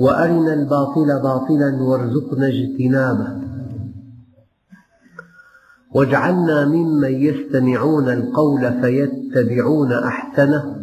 [0.00, 3.40] وأرنا الباطل باطلا وارزقنا اجتنابه.
[5.94, 10.76] واجعلنا ممن يستمعون القول فيتبعون أحسنه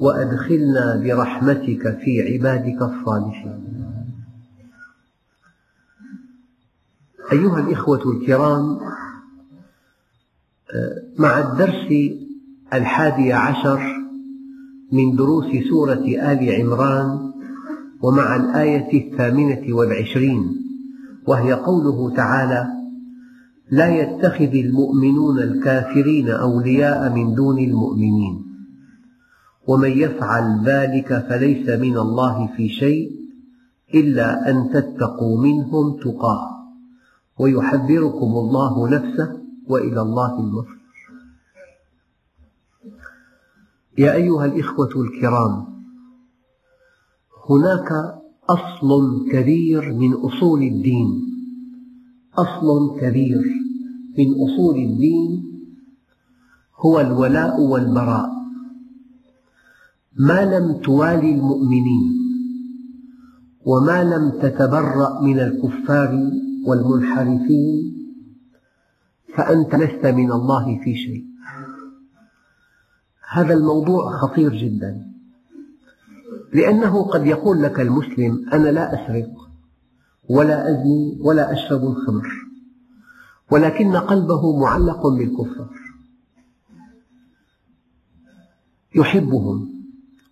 [0.00, 3.64] وأدخلنا برحمتك في عبادك الصالحين.
[7.32, 8.78] أيها الإخوة الكرام
[11.18, 12.16] مع الدرس
[12.72, 13.80] الحادي عشر
[14.92, 17.25] من دروس سورة آل عمران
[18.02, 20.66] ومع الآية الثامنة والعشرين
[21.26, 22.66] وهي قوله تعالى
[23.70, 28.46] لا يتخذ المؤمنون الكافرين أولياء من دون المؤمنين
[29.66, 33.10] ومن يفعل ذلك فليس من الله في شيء
[33.94, 36.50] إلا أن تتقوا منهم تقاه
[37.38, 40.76] ويحذركم الله نفسه وإلى الله المصير.
[43.98, 45.75] يا أيها الإخوة الكرام
[47.50, 47.92] هناك
[48.50, 48.88] أصل
[49.32, 51.08] كبير من أصول الدين.
[52.38, 53.42] أصل كبير
[54.18, 55.44] من أصول الدين
[56.76, 58.30] هو الولاء والبراء.
[60.18, 62.16] ما لم توالي المؤمنين
[63.64, 66.30] وما لم تتبرأ من الكفار
[66.66, 67.92] والمنحرفين
[69.36, 71.24] فأنت لست من الله في شيء.
[73.32, 75.15] هذا الموضوع خطير جدا.
[76.56, 79.30] لأنه قد يقول لك المسلم أنا لا أسرق
[80.28, 82.28] ولا أزني ولا أشرب الخمر
[83.50, 85.70] ولكن قلبه معلق بالكفار
[88.94, 89.68] يحبهم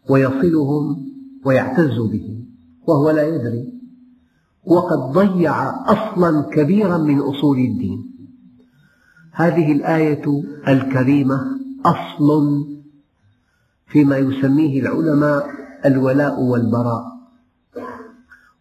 [0.08, 1.06] ويصلهم
[1.44, 2.44] ويعتز بهم
[2.86, 3.74] وهو لا يدري.
[4.64, 8.10] وقد ضيع أصلا كبيرا من أصول الدين.
[9.32, 11.40] هذه الآية الكريمة
[11.84, 12.64] أصل
[13.86, 17.04] فيما يسميه العلماء الولاء والبراء.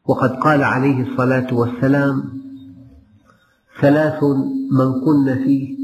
[0.06, 2.24] وقد قال عليه الصلاة والسلام
[3.82, 4.24] ثلاث
[4.72, 5.78] من كن فيه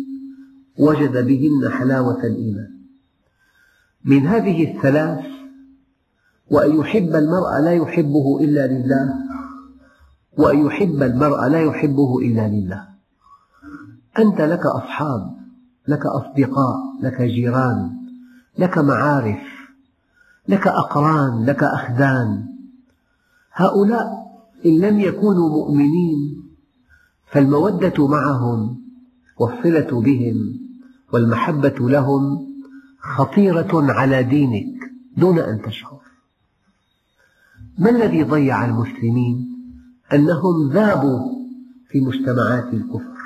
[0.79, 2.71] وجد بهن حلاوة الإيمان.
[4.05, 5.25] من هذه الثلاث
[6.51, 9.13] وأن يحب المرء لا يحبه إلا لله
[10.37, 12.87] وأن يحب المرء لا يحبه إلا لله.
[14.19, 15.39] أنت لك أصحاب
[15.87, 17.91] لك أصدقاء لك جيران
[18.57, 19.58] لك معارف
[20.47, 22.45] لك أقران لك أخدان.
[23.53, 24.29] هؤلاء
[24.65, 26.43] إن لم يكونوا مؤمنين
[27.31, 28.81] فالمودة معهم
[29.37, 30.59] والصلة بهم
[31.13, 32.47] والمحبة لهم
[32.99, 35.99] خطيرة على دينك دون أن تشعر.
[37.77, 39.49] ما الذي ضيع المسلمين؟
[40.13, 41.19] أنهم ذابوا
[41.89, 43.19] في مجتمعات الكفر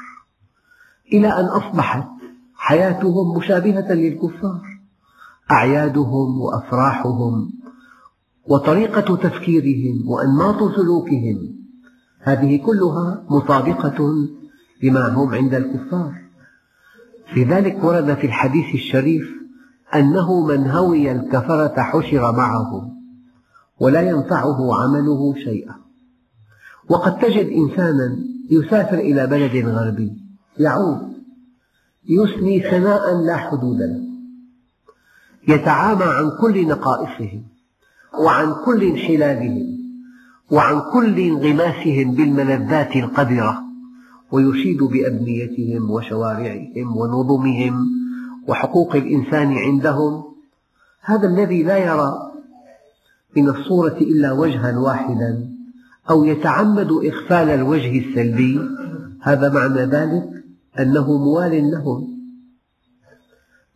[1.14, 2.08] إلى أن أصبحت
[2.56, 4.73] حياتهم مشابهة للكفار.
[5.52, 7.52] أعيادهم وأفراحهم
[8.48, 11.54] وطريقة تفكيرهم وأنماط سلوكهم.
[12.20, 14.14] هذه كلها مطابقة
[14.84, 16.14] لما هم عند الكفار.
[17.38, 19.30] لذلك ورد في الحديث الشريف
[19.96, 22.94] أنه من هوي الكفرة حشر معهم
[23.80, 25.76] ولا ينفعه عمله شيئا.
[26.90, 28.18] وقد تجد إنسانا
[28.50, 30.12] يسافر إلى بلد غربي
[30.60, 31.14] يعود
[32.10, 34.03] يثني ثناء لا حدود له.
[35.48, 37.44] يتعامى عن كل نقائصهم
[38.20, 39.74] وعن كل انحلالهم
[40.52, 43.64] وعن كل انغماسهم بالملذات القذرة
[44.32, 47.86] ويشيد بأبنيتهم وشوارعهم ونظمهم
[48.48, 50.24] وحقوق الإنسان عندهم.
[51.02, 52.32] هذا الذي لا يرى
[53.38, 55.50] من الصورة إلا وجها واحدا
[56.10, 58.60] أو يتعمد إغفال الوجه السلبي.
[59.22, 60.44] هذا معنى ذلك
[60.80, 62.13] أنه موال لهم.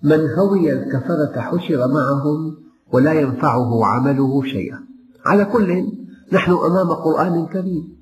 [0.04, 2.58] من هوي الكفرة حشر معهم
[2.92, 4.80] ولا ينفعه عمله شيئا.
[5.26, 5.88] على كل
[6.34, 7.98] نحن أمام قرآن كريم.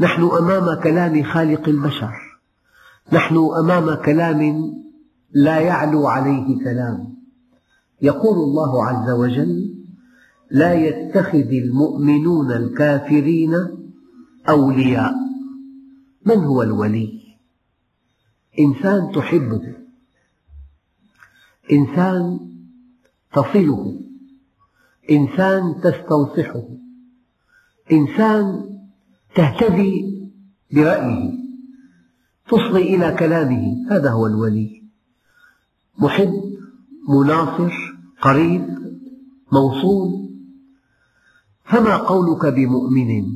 [0.00, 2.12] نحن أمام كلام خالق البشر.
[3.12, 4.72] نحن أمام كلام
[5.32, 7.14] لا يعلو عليه كلام.
[8.02, 9.74] يقول الله عز وجل
[10.50, 13.54] لا يتخذ المؤمنون الكافرين
[14.48, 15.14] أولياء.
[16.26, 17.20] من هو الولي؟
[18.58, 19.79] إنسان تحبه.
[21.72, 22.40] إنسان
[23.32, 24.00] تصله
[25.10, 26.64] إنسان تستنصحه
[27.92, 28.70] إنسان
[29.34, 30.20] تهتدي
[30.72, 31.40] برأيه
[32.48, 33.76] تصغي إلى كلامه.
[33.90, 34.82] هذا هو الولي.
[35.98, 36.32] محب
[37.08, 37.72] مناصر
[38.22, 38.78] قريب
[39.52, 40.30] موصول.
[41.64, 43.26] فما قولك بمؤمن؟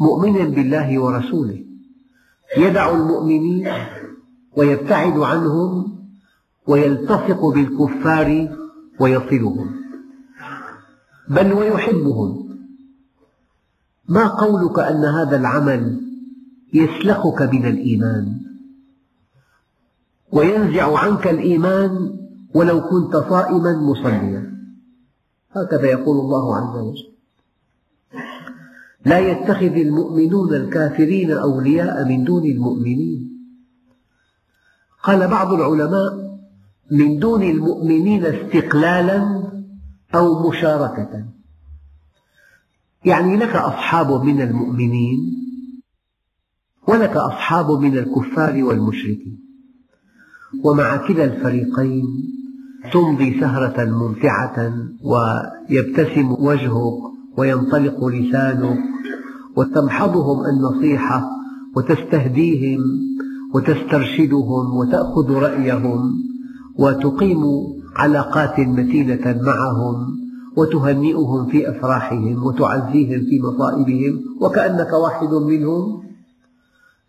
[0.00, 1.64] مؤمن بالله ورسوله.
[2.58, 3.68] يدع المؤمنين
[4.56, 5.93] ويبتعد عنهم
[6.66, 8.56] ويلتصق بالكفار
[9.00, 9.70] ويصلهم.
[11.28, 12.44] بل ويحبهم.
[14.08, 16.00] ما قولك أن هذا العمل
[16.72, 18.40] يسلخك من الإيمان؟
[20.32, 22.18] وينزع عنك الإيمان
[22.54, 24.54] ولو كنت صائما مصليا.
[25.52, 27.14] هكذا يقول الله عز وجل.
[29.06, 33.34] لا يتخذ المؤمنون الكافرين أولياء من دون المؤمنين.
[35.02, 36.33] قال بعض العلماء
[36.90, 39.42] من دون المؤمنين استقلالا
[40.14, 41.24] أو مشاركة.
[43.04, 45.18] يعني لك أصحاب من المؤمنين
[46.88, 49.38] ولك أصحاب من الكفار والمشركين.
[50.64, 52.04] ومع كلا الفريقين
[52.92, 56.98] تمضي سهرة ممتعة ويبتسم وجهك
[57.36, 58.78] وينطلق لسانك
[59.56, 61.30] وتمحضهم النصيحة
[61.76, 62.80] وتستهديهم
[63.54, 66.33] وتسترشدهم وتأخذ رأيهم.
[66.78, 67.42] وتقيم
[67.96, 70.24] علاقات متينة معهم
[70.56, 76.04] وتهنئهم في أفراحهم وتعزيهم في مصائبهم وكأنك واحد منهم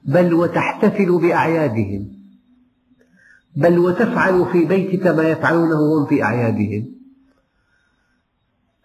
[0.06, 2.08] بل وتحتفل بأعيادهم
[3.56, 6.86] بل وتفعل في بيتك ما يفعلونه هم في أعيادهم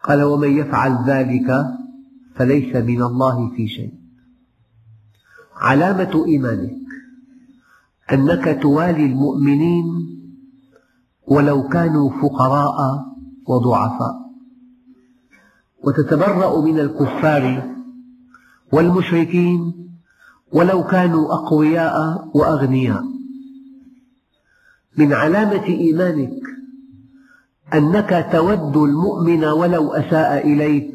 [0.03, 1.65] قال ومن يفعل ذلك
[2.35, 3.94] فليس من الله في شيء
[5.56, 6.77] علامة إيمانك
[8.12, 10.19] أنك توالي المؤمنين
[11.31, 13.06] ولو كانوا فقراء
[13.47, 14.21] وضعفاء.
[15.85, 17.75] وتتبرأ من الكفار
[18.73, 19.88] والمشركين
[20.53, 23.05] ولو كانوا أقوياء وأغنياء.
[24.99, 26.43] من علامة إيمانك
[27.75, 30.94] أنك تود المؤمن ولو أساء إليك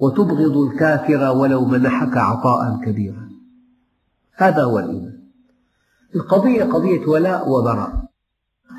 [0.00, 3.28] وتبغض الكافر ولو منحك عطاء كبيرا.
[4.36, 5.20] هذا هو الإيمان.
[6.14, 7.99] القضية قضية ولاء وبراء.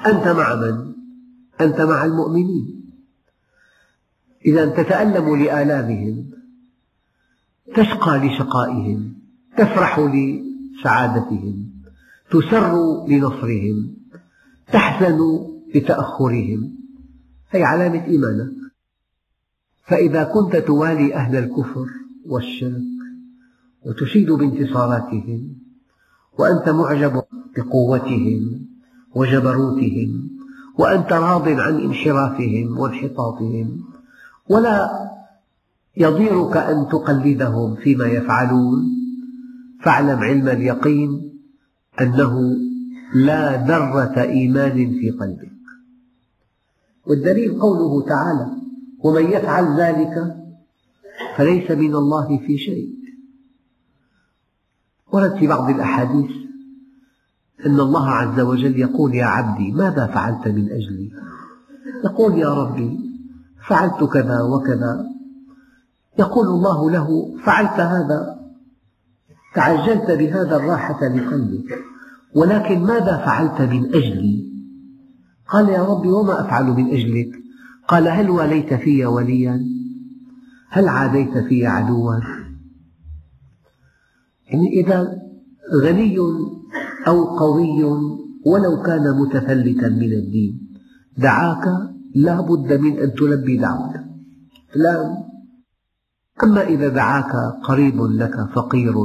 [0.05, 0.93] أنت مع من؟
[1.61, 2.91] أنت مع المؤمنين.
[4.45, 6.31] إذا تتألم لآلامهم
[7.75, 9.13] تشقى لشقائهم
[9.57, 11.71] تفرح لسعادتهم
[12.31, 13.97] تسر لنصرهم
[14.71, 15.19] تحزن
[15.75, 16.75] لتأخرهم.
[17.51, 18.51] هي علامة إيمانك؟
[19.83, 21.87] فإذا كنت توالي أهل الكفر
[22.25, 22.81] والشرك
[23.85, 25.55] وتشيد بانتصاراتهم
[26.39, 27.23] وأنت معجب
[27.57, 28.70] بقوتهم
[29.15, 30.29] وجبروتهم
[30.77, 33.81] وأنت راض عن انحرافهم وانحطاطهم
[34.49, 34.89] ولا
[35.97, 39.01] يضيرك أن تقلدهم فيما يفعلون.
[39.83, 41.31] فاعلم علم اليقين
[42.01, 42.57] أنه
[43.13, 45.51] لا ذرة إيمان في قلبك.
[47.07, 48.47] والدليل قوله تعالى
[48.99, 50.37] ومن يفعل ذلك
[51.37, 52.89] فليس من الله في شيء.
[55.11, 56.31] ورد في بعض الأحاديث
[57.65, 61.11] أن الله عز وجل يقول يا عبدي ماذا فعلت من أجلي؟
[62.05, 62.99] يقول يا ربي
[63.67, 65.05] فعلت كذا وكذا.
[66.19, 68.41] يقول الله له فعلت هذا.
[69.55, 71.79] تعجلت بهذا الراحة لقلبك
[72.35, 74.51] ولكن ماذا فعلت من أجلي؟
[75.47, 77.31] قال يا رب وما أفعل من أجلك؟
[77.87, 79.65] قال هل وليت في وليا؟
[80.69, 82.15] هل عاديت في عدوا؟
[84.47, 85.21] يعني إذا
[85.83, 86.17] غني
[87.07, 87.83] أو قوي
[88.45, 90.71] ولو كان متفلتا من الدين.
[91.17, 91.65] دعاك
[92.15, 94.01] لا بد من أن تلبي دعوته
[94.75, 95.17] لا
[96.43, 97.31] أما إذا دعاك
[97.63, 98.97] قريب لك فقير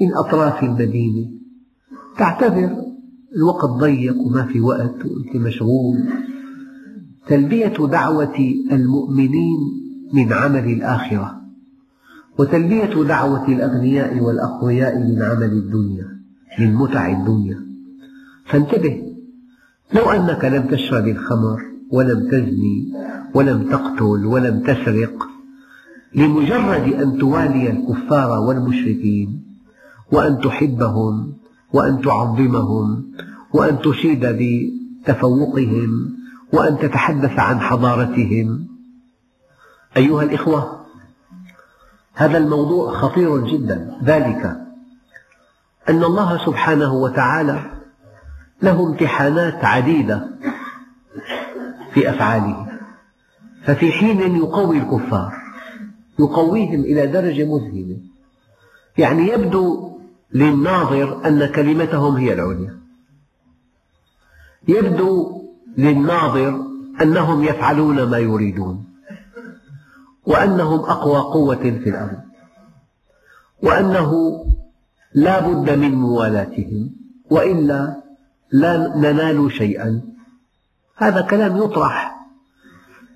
[0.00, 1.30] من أطراف المدينة
[2.18, 2.84] تعتذر
[3.36, 6.04] الوقت ضيق وما في وقت وأنت مشغول.
[7.28, 9.58] تلبية دعوة المؤمنين
[10.12, 11.40] من عمل الآخرة
[12.38, 16.23] وتلبية دعوة الأغنياء والأقوياء من عمل الدنيا.
[16.58, 17.60] من متع الدنيا.
[18.46, 19.02] فانتبه
[19.94, 22.92] لو أنك لم تشرب الخمر ولم تزني
[23.34, 25.28] ولم تقتل ولم تسرق
[26.14, 29.42] لمجرد أن توالي الكفار والمشركين
[30.12, 31.32] وأن تحبهم
[31.72, 33.04] وأن تعظمهم
[33.52, 36.16] وأن تشيد بتفوقهم
[36.52, 38.66] وأن تتحدث عن حضارتهم.
[39.96, 40.80] أيها الإخوة
[42.14, 43.98] هذا الموضوع خطير جدا.
[44.04, 44.63] ذلك
[45.88, 47.70] أن الله سبحانه وتعالى
[48.62, 50.28] له امتحانات عديدة
[51.94, 52.66] في أفعاله.
[53.64, 55.32] ففي حين يقوي الكفار
[56.18, 57.98] يقويهم إلى درجة مذهلة.
[58.98, 59.98] يعني يبدو
[60.32, 62.78] للناظر أن كلمتهم هي العليا.
[64.68, 65.42] يبدو
[65.78, 66.60] للناظر
[67.02, 68.84] أنهم يفعلون ما يريدون
[70.26, 72.20] وأنهم أقوى قوة في الأرض
[73.62, 74.40] وأنه
[75.14, 76.90] لا بد من موالاتهم
[77.30, 78.02] وإلا
[78.52, 80.02] لا ننال شيئا.
[80.96, 82.14] هذا كلام يطرح.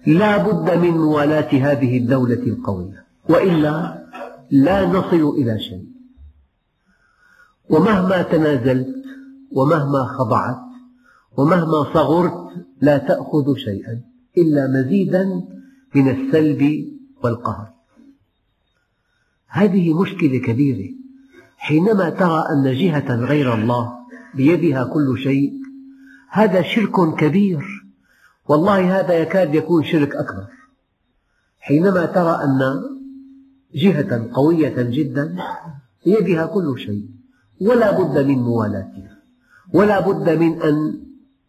[0.07, 4.05] لا بد من موالاة هذه الدولة القوية وإلا
[4.51, 5.87] لا نصل إلى شيء.
[7.71, 8.95] ومهما تنازلت
[9.53, 10.59] ومهما خضعت
[11.37, 12.49] ومهما صغرت
[12.81, 14.01] لا تأخذ شيئا
[14.39, 15.25] إلا مزيدا
[15.95, 16.89] من السلب
[17.25, 17.69] والقهر.
[19.49, 20.99] هذه مشكلة كبيرة.
[21.59, 23.93] حينما ترى أن جهة غير الله
[24.35, 25.53] بيدها كل شيء
[26.31, 27.63] هذا شرك كبير.
[28.49, 30.47] والله هذا يكاد يكون شرك أكبر.
[31.61, 32.59] حينما ترى أن
[33.75, 35.37] جهة قوية جدا
[36.05, 37.09] بيدها كل شيء
[37.61, 39.19] ولا بد من موالاتها
[39.73, 41.01] ولا بد من أن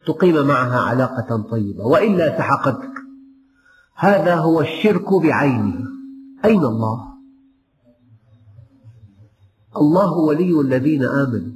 [0.06, 2.94] تقيم معها علاقة طيبة وإلا سحقتك.
[3.96, 5.86] هذا هو الشرك بعينه.
[6.46, 7.09] أين الله؟
[9.78, 11.52] الله ولي الذين آمنوا.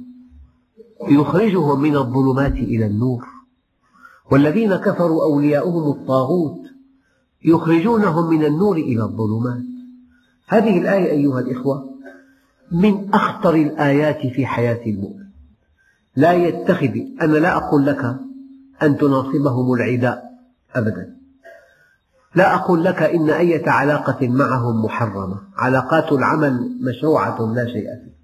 [1.08, 3.26] يخرجهم من الظلمات إلى النور.
[4.30, 6.60] والذين كفروا أولياؤهم الطاغوت
[7.44, 9.62] يخرجونهم من النور إلى الظلمات.
[10.46, 11.90] هذه الآية أيها الإخوة
[12.72, 15.24] من أخطر الآيات في حياة المؤمن.
[16.16, 18.16] لا يتخذ أنا لا أقول لك
[18.82, 20.24] أن تناصبهم العداء
[20.74, 21.23] أبدا.
[22.34, 25.40] لا أقول لك إن أية علاقة معهم محرمة.
[25.56, 28.14] علاقات العمل مشروعة لا شيء فيها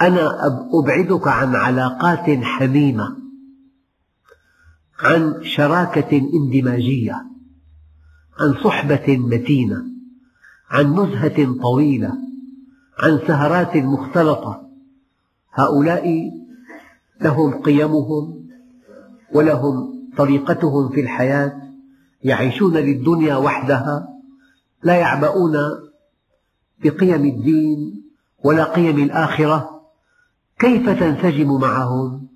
[0.00, 3.16] أنا أبعدك عن علاقات حميمة
[5.00, 7.24] عن شراكة اندماجية
[8.40, 9.84] عن صحبة متينة
[10.70, 12.12] عن نزهة طويلة
[12.98, 14.68] عن سهرات مختلطة.
[15.52, 16.30] هؤلاء
[17.20, 18.48] لهم قيمهم
[19.32, 21.67] ولهم طريقتهم في الحياة.
[22.22, 24.08] يعيشون للدنيا وحدها
[24.82, 25.56] لا يعبؤون
[26.84, 28.04] بقيم الدين
[28.44, 29.80] ولا قيم الآخرة.
[30.58, 32.28] كيف تنسجم معهم؟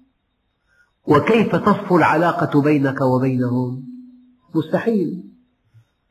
[1.06, 3.84] وكيف تصفو العلاقة بينك وبينهم؟
[4.54, 5.24] مستحيل.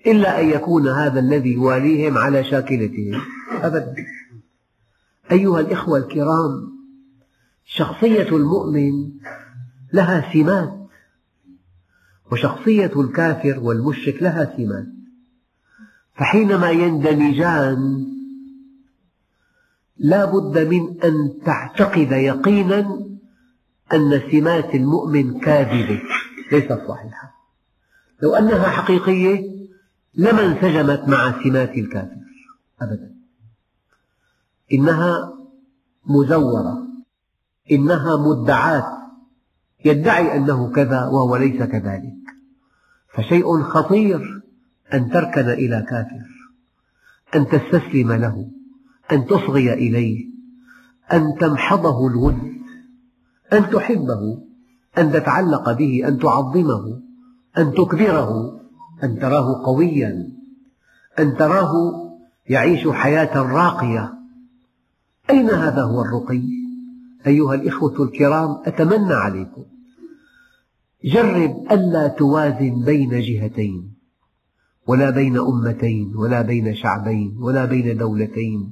[0.08, 3.22] إلا أن يكون هذا الذي يواليهم على شاكلتهم.
[3.62, 3.96] أبدا.
[5.32, 6.72] أيها الإخوة الكرام
[7.66, 9.12] شخصية المؤمن
[9.94, 10.81] لها سمات
[12.32, 14.88] وشخصية الكافر والمشرك لها سمات
[16.16, 18.08] فحينما يندمجان
[19.98, 22.80] لا بد من أن تعتقد يقينا
[23.94, 26.02] أن سمات المؤمن كاذبة.
[26.52, 27.36] ليست صحيحة.
[28.24, 29.52] لو أنها حقيقية
[30.16, 32.18] لما انسجمت مع سمات الكافر.
[32.82, 33.16] أبدا.
[34.74, 35.34] إنها
[36.06, 36.88] مزورة.
[37.72, 39.00] إنها مدعاة.
[39.86, 42.14] يدعي أنه كذا وهو ليس كذلك
[43.14, 44.42] فشيء خطير
[44.94, 46.26] أن تركن إلى كافر
[47.36, 48.48] أن تستسلم له
[49.12, 50.26] أن تصغي إليه
[51.14, 52.38] أن تمحضه الود
[53.54, 54.44] أن تحبه
[54.98, 57.02] أن تتعلق به أن تعظمه
[57.58, 58.60] أن تكبره
[59.04, 60.28] أن تراه قويا
[61.20, 61.72] أن تراه
[62.50, 64.14] يعيش حياة راقية
[65.30, 66.61] أين هذا هو الرقي؟
[67.28, 69.63] أيها الإخوة الكرام أتمنى عليكم.
[71.04, 73.94] جرب ألا توازن بين جهتين
[74.88, 78.72] ولا بين أمتين ولا بين شعبين ولا بين دولتين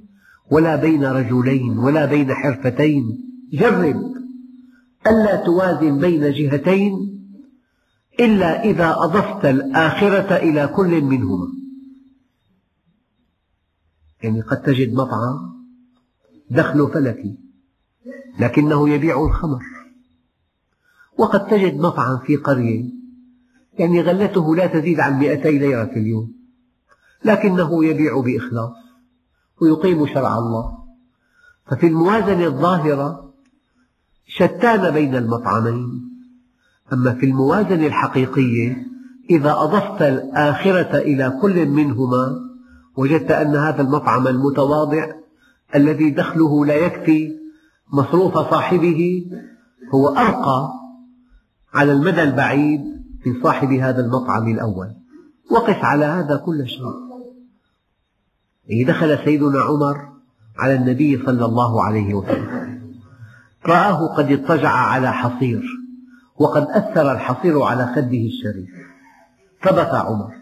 [0.51, 3.03] ولا بين رجلين ولا بين حرفتين.
[3.53, 4.13] جرب
[5.08, 6.94] ألا توازن بين جهتين
[8.20, 11.48] إلا إذا أضفت الآخرة إلى كل منهما.
[14.24, 15.50] يعني قد تجد مطعم
[16.50, 17.49] دخل فلكي.
[18.39, 19.63] لكنه يبيع الخمر.
[21.17, 22.86] وقد تجد مطعم في قرية
[23.79, 26.31] يعني غلته لا تزيد عن مئتي ليرة في اليوم
[27.25, 28.75] لكنه يبيع بإخلاص
[29.62, 30.77] ويقيم شرع الله.
[31.65, 33.34] ففي الموازنة الظاهرة
[34.27, 36.10] شتان بين المطعمين.
[36.93, 38.86] أما في الموازنة الحقيقية
[39.29, 42.50] إذا أضفت الآخرة إلى كل منهما
[42.98, 45.12] وجدت أن هذا المطعم المتواضع
[45.75, 47.38] الذي دخله لا يكفي
[47.93, 49.25] مصروف صاحبه
[49.93, 50.74] هو أرقى
[51.74, 52.81] على المدى البعيد
[53.25, 54.96] من صاحب هذا المطعم الأول.
[55.51, 57.10] وقف على هذا كل شيء.
[58.88, 60.10] دخل سيدنا عمر
[60.58, 62.79] على النبي صلى الله عليه وسلم.
[63.65, 65.63] رآه قد اضطجع على حصير
[66.38, 68.69] وقد أثر الحصير على خده الشريف.
[69.62, 70.34] فبكى عمر.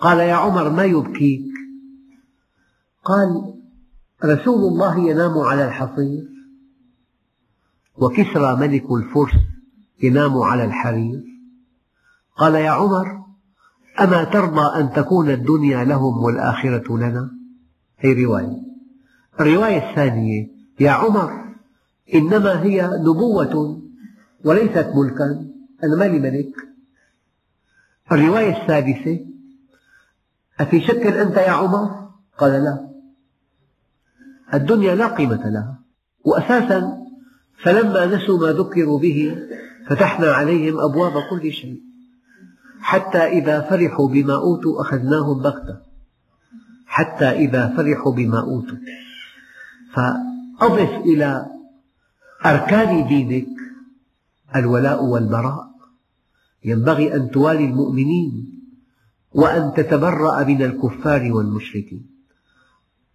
[0.00, 1.46] قال يا عمر ما يبكيك؟
[3.04, 3.55] قال
[4.24, 6.28] رسول الله ينام على الحصير
[7.96, 9.34] وكسرى ملك الفرس
[10.02, 11.24] ينام على الحرير.
[12.36, 13.24] قال يا عمر
[14.00, 17.30] أما ترضى أن تكون الدنيا لهم والآخرة لنا؟
[17.98, 18.62] هي رواية.
[19.40, 20.48] الرواية الثانية
[20.80, 21.44] يا عمر
[22.14, 23.82] إنما هي نبوة
[24.44, 25.46] وليست ملكا
[25.84, 26.54] أنا مالي ملك.
[28.12, 29.26] الرواية الثالثة
[30.60, 32.95] أفي شك أنت يا عمر؟ قال لا.
[34.54, 35.78] الدنيا لا قيمة لها.
[36.24, 37.06] وأساسا
[37.62, 39.36] فلما نسوا ما ذكروا به
[39.88, 41.80] فتحنا عليهم أبواب كل شيء.
[42.80, 45.76] حتى إذا فرحوا بما أوتوا أخذناهم بغتة.
[46.86, 48.78] حتى إذا فرحوا بما أوتوا.
[49.92, 51.46] فأضف إلى
[52.46, 53.46] أركان دينك
[54.56, 55.66] الولاء والبراء.
[56.64, 58.62] ينبغي أن توالي المؤمنين
[59.32, 62.06] وأن تتبرأ من الكفار والمشركين.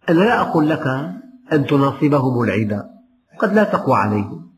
[0.09, 0.85] أنا لا أقول لك
[1.51, 2.89] أن تناصبهم العداء
[3.39, 4.51] قد لا تقوى عليهم.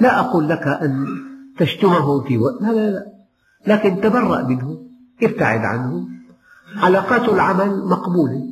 [0.00, 1.06] لا أقول لك أن
[1.58, 3.06] تشتمهم في وقت لا لا لا.
[3.66, 4.78] لكن تبرأ منهم
[5.22, 6.08] ابتعد عنهم.
[6.76, 8.42] علاقات العمل مقبولة.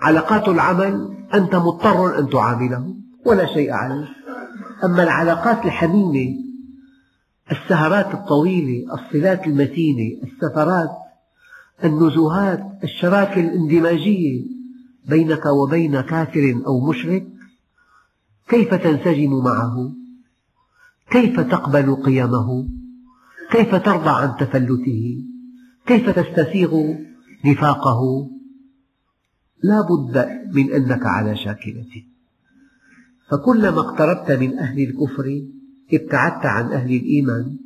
[0.00, 4.08] علاقات العمل أنت مضطر أن تعاملهم ولا شيء عليك
[4.84, 6.34] أما العلاقات الحميمة
[7.52, 10.90] السهرات الطويلة الصلات المتينة السفرات
[11.84, 14.42] النزهات الشراكة الاندماجية
[15.08, 17.26] بينك وبين كافر أو مشرك
[18.48, 19.92] كيف تنسجم معه؟
[21.10, 22.68] كيف تقبل قيمه
[23.50, 25.24] كيف ترضى عن تفلته؟
[25.86, 26.94] كيف تستسيغ
[27.44, 28.30] نفاقه؟
[29.62, 32.04] لا بد من أنك على شاكلته.
[33.28, 35.42] فكلما اقتربت من أهل الكفر
[35.92, 37.56] ابتعدت عن أهل الإيمان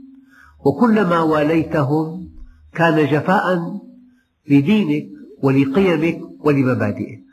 [0.65, 2.29] وكلما واليتهم
[2.75, 3.79] كان جفاء
[4.51, 5.07] لدينك
[5.43, 7.26] ولقيمك ولمبادئك.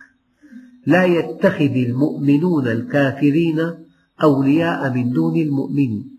[0.85, 3.85] لا يتخذ المؤمنون الكافرين
[4.23, 6.17] أولياء من دون المؤمنين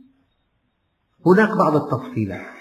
[1.26, 2.54] هناك بعض التفصيلات.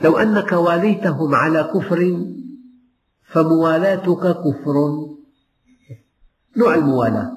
[0.00, 2.26] لو أنك واليتهم على كفر
[3.24, 4.74] فموالاتك كفر.
[6.56, 7.32] نوع الموالاة.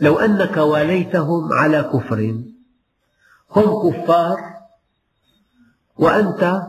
[0.00, 2.42] لو أنك واليتهم على كفر
[3.50, 4.36] هم كفار
[5.96, 6.62] وأنت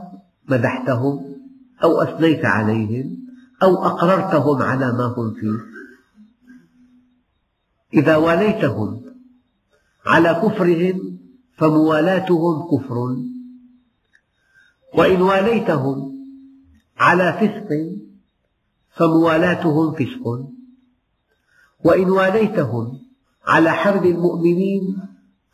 [0.50, 1.36] مدحتهم
[1.84, 3.25] أو أثنيت عليهم.
[3.64, 5.58] أو أقررتهم على ما هم فيه.
[7.94, 9.02] إذا واليتهم
[10.06, 11.18] على كفرهم
[11.58, 13.16] فموالاتهم كفر.
[14.94, 16.16] وإن واليتهم
[16.98, 17.70] على فسق
[18.96, 20.50] فموالاتهم فسق.
[21.84, 23.00] وإن واليتهم
[23.48, 24.98] على حرب المؤمنين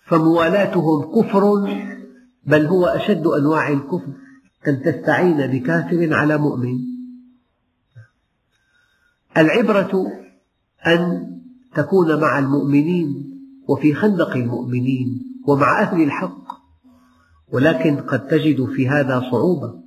[0.06, 1.44] فموالاتهم كفر
[2.46, 4.14] بل هو أشد أنواع الكفر
[4.68, 6.91] أن تستعين بكافر على مؤمن.
[9.38, 10.08] العبرة
[10.88, 11.32] أن
[11.76, 13.32] تكون مع المؤمنين
[13.68, 16.62] وفي خندق المؤمنين ومع أهل الحق
[17.52, 19.82] ولكن قد تجد في هذا صعوبة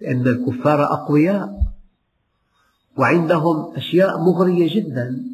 [0.00, 1.60] لأن الكفار أقوياء
[2.96, 5.24] وعندهم أشياء مغرية جدا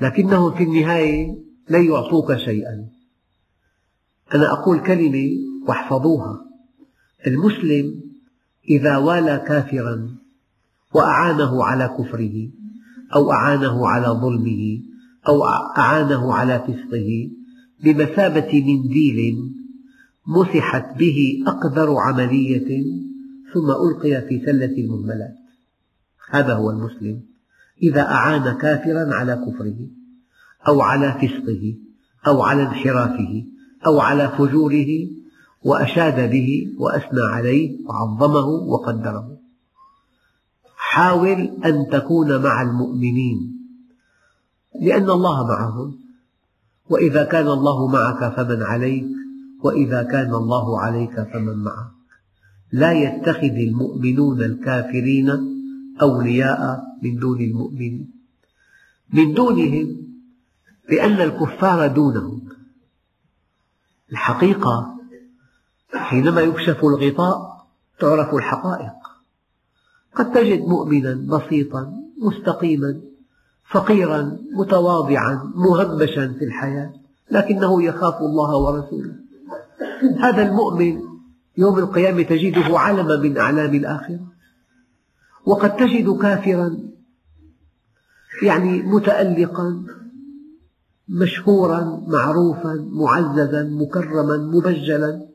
[0.00, 2.88] لكنهم في النهاية لن يعطوك شيئا.
[4.34, 5.30] أنا أقول كلمة
[5.68, 6.44] واحفظوها.
[7.26, 8.00] المسلم
[8.68, 10.16] إذا والى كافرا
[10.94, 12.48] وأعانه على كفره
[13.14, 14.80] أو أعانه على ظلمه
[15.28, 15.44] أو
[15.78, 17.30] أعانه على فسقه
[17.84, 19.50] بمثابة منديل
[20.26, 22.84] مسحت به أقدر عملية
[23.54, 25.34] ثم ألقي في سلة المهملات.
[26.30, 27.22] هذا هو المسلم.
[27.82, 29.76] إذا أعان كافرا على كفره
[30.68, 31.74] أو على فسقه
[32.26, 33.44] أو على انحرافه
[33.86, 34.86] أو على فجوره
[35.64, 39.33] وأشاد به وأثنى عليه وعظمه وقدره.
[40.94, 43.38] حاول أن تكون مع المؤمنين
[44.80, 45.98] لأن الله معهم.
[46.90, 49.06] وإذا كان الله معك فمن عليك
[49.62, 51.90] وإذا كان الله عليك فمن معك.
[52.72, 55.30] لا يتخذ المؤمنون الكافرين
[56.02, 58.10] أولياء من دون المؤمنين
[59.12, 59.96] من دونهم
[60.90, 62.48] لأن الكفار دونهم.
[64.12, 64.94] الحقيقة
[65.94, 67.66] حينما يكشف الغطاء
[67.98, 69.03] تعرف الحقائق.
[70.14, 73.00] قد تجد مؤمنا بسيطا مستقيما
[73.70, 76.92] فقيرا متواضعا مهمشا في الحياة
[77.30, 79.14] لكنه يخاف الله ورسوله.
[80.18, 81.00] هذا المؤمن
[81.58, 84.20] يوم القيامة تجده علما من أعلام الآخرة.
[85.46, 86.78] وقد تجد كافرا
[88.42, 89.82] يعني متألقا
[91.08, 95.26] مشهورا معروفا معززا مكرما مبجلا.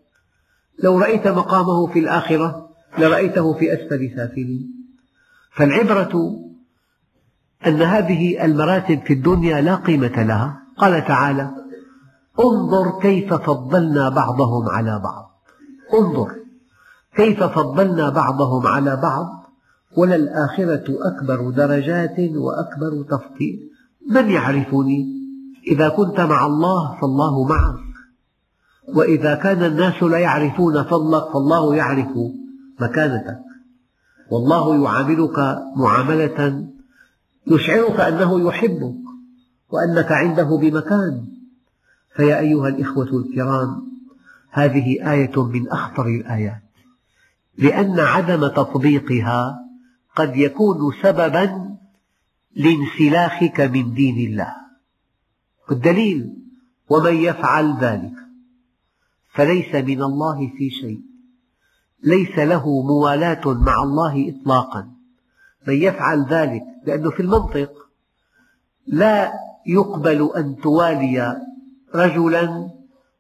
[0.84, 4.80] لو رأيت مقامه في الآخرة لرأيته في أسفل سافلين
[5.52, 6.40] فالعبرة
[7.68, 10.62] أن هذه المراتب في الدنيا لا قيمة لها.
[10.78, 11.52] قال تعالى
[12.40, 15.32] انظر كيف فضلنا بعضهم على بعض.
[15.94, 16.36] انظر
[17.16, 19.28] كيف فضلنا بعضهم على بعض.
[19.98, 23.70] وللآخرة أكبر درجات وأكبر تفضيل.
[24.10, 25.08] من يعرفني؟
[25.68, 27.90] إذا كنت مع الله فالله معك.
[28.96, 32.10] وإذا كان الناس لا يعرفون فضلك فالله يعرف
[32.82, 33.40] مكانتك.
[34.32, 35.40] والله يعاملك
[35.76, 36.68] معاملة
[37.48, 38.96] يشعرك أنه يحبك
[39.70, 41.26] وأنك عنده بمكان.
[42.16, 43.90] فيا أيها الإخوة الكرام
[44.50, 46.62] هذه آية من أخطر الآيات
[47.58, 49.60] لأن عدم تطبيقها
[50.16, 51.76] قد يكون سببا
[52.56, 54.56] لانسلاخك من دين الله.
[55.70, 56.36] والدليل
[56.90, 58.14] ومن يفعل ذلك
[59.34, 61.09] فليس من الله في شيء.
[62.04, 64.92] ليس له موالاة مع الله إطلاقا.
[65.68, 67.72] من يفعل ذلك لأنه في المنطق
[68.88, 69.34] لا
[69.66, 71.42] يقبل أن توالي
[71.96, 72.70] رجلا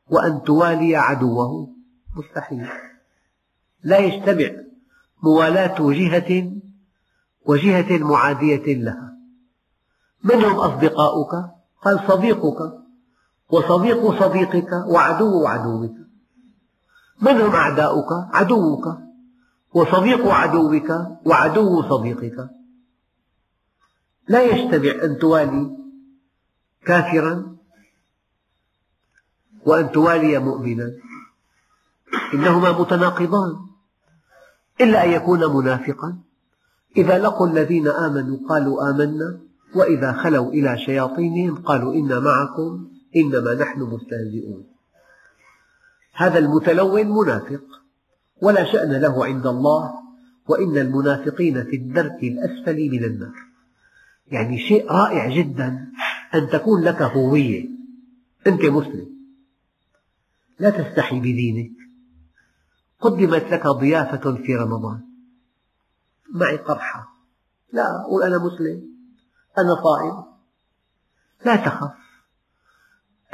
[0.09, 1.69] وأن توالي عدوه.
[2.17, 2.67] مستحيل.
[3.83, 4.49] لا يجتمع
[5.23, 6.51] موالاة جهة
[7.45, 9.13] وجهة معادية لها.
[10.23, 11.31] من هم أصدقاؤك؟
[11.83, 12.73] قال صديقك.
[13.49, 15.98] وصديق صديقك وعدو عدوك.
[17.21, 18.87] من هم أعداؤك؟ عدوك.
[19.73, 20.89] وصديق عدوك
[21.25, 22.49] وعدو صديقك.
[24.27, 25.77] لا يجتمع أن توالي
[26.85, 27.55] كافرا
[29.65, 30.91] وأن توالي مؤمنا.
[32.33, 33.55] إنهما متناقضان.
[34.81, 36.17] إلا أن يكون منافقا.
[36.97, 39.39] إذا لقوا الذين آمنوا قالوا آمنا.
[39.75, 42.87] وإذا خلوا إلى شياطينهم قالوا إنا معكم.
[43.15, 44.78] إنما نحن مستهزئون.
[46.19, 47.63] هذا المتلون منافق
[48.41, 49.93] ولا شأن له عند الله
[50.47, 53.35] وإن المنافقين في الدرك الأسفل من النار.
[54.27, 55.87] يعني شيء رائع جدا
[56.33, 57.69] أن تكون لك هوية.
[58.47, 59.07] أنت مسلم.
[60.59, 61.71] لا تستحي بدينك.
[62.99, 64.99] قدمت لك ضيافة في رمضان.
[66.33, 67.07] معي قرحة.
[67.73, 68.81] لا أقول أنا مسلم.
[69.57, 70.23] أنا صائم.
[71.45, 71.91] لا تخف.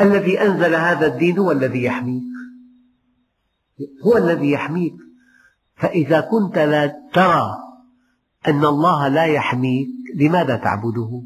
[0.02, 2.35] الذي أنزل هذا الدين هو الذي يحميك.
[4.06, 4.96] هو الذي يحميك.
[5.76, 7.58] فإذا كنت لا ترى
[8.48, 11.22] أن الله لا يحميك لماذا تعبده؟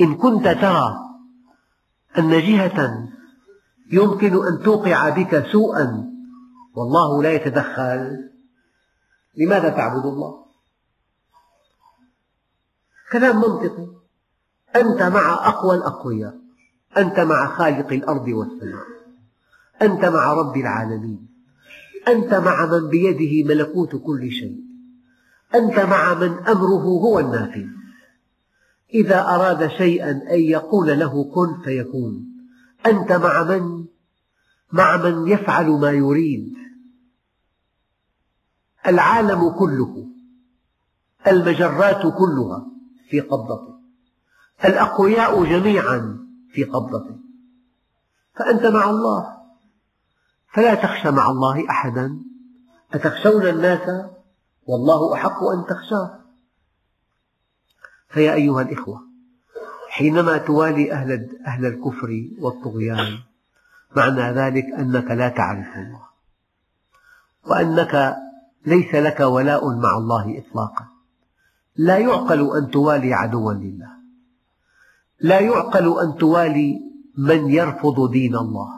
[0.00, 0.98] إن كنت ترى
[2.18, 3.08] أن جهة
[3.92, 6.12] يمكن أن توقع بك سوءا
[6.74, 8.30] والله لا يتدخل
[9.36, 10.46] لماذا تعبد الله؟
[13.12, 13.86] كلام منطقي.
[14.76, 16.34] أنت مع أقوى الأقوياء
[16.96, 18.95] أنت مع خالق الأرض والسماء.
[19.82, 21.28] أنت مع رب العالمين.
[22.08, 24.60] أنت مع من بيده ملكوت كل شيء.
[25.54, 27.66] أنت مع من أمره هو النافذ.
[28.94, 32.26] إذا أراد شيئا أن يقول له كن فيكون.
[32.86, 33.84] أنت مع من؟
[34.72, 36.54] مع من يفعل ما يريد.
[38.86, 40.06] العالم كله
[41.26, 42.66] المجرات كلها
[43.10, 43.74] في قبضته.
[44.64, 46.18] الأقوياء جميعا
[46.50, 47.16] في قبضته.
[48.34, 49.35] فأنت مع الله.
[50.56, 52.18] فلا تخشى مع الله أحدا.
[52.92, 54.06] أتخشون الناس؟
[54.66, 56.20] والله أحق أن تخشاه.
[58.08, 59.02] فيا أيها الإخوة
[59.90, 63.18] حينما توالي أهل, أهل الكفر والطغيان
[63.96, 66.02] معنى ذلك أنك لا تعرف الله
[67.46, 68.16] وأنك
[68.66, 70.86] ليس لك ولاء مع الله إطلاقا.
[71.76, 73.90] لا يعقل أن توالي عدوا لله.
[75.20, 76.80] لا يعقل أن توالي
[77.18, 78.75] من يرفض دين الله.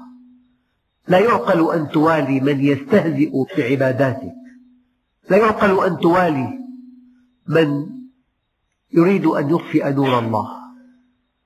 [1.09, 4.35] لا يعقل أن توالي من يستهزئ بعباداتك
[5.31, 6.59] لا يعقل أن توالي
[7.47, 7.87] من
[8.93, 10.59] يريد أن يطفئ نور الله.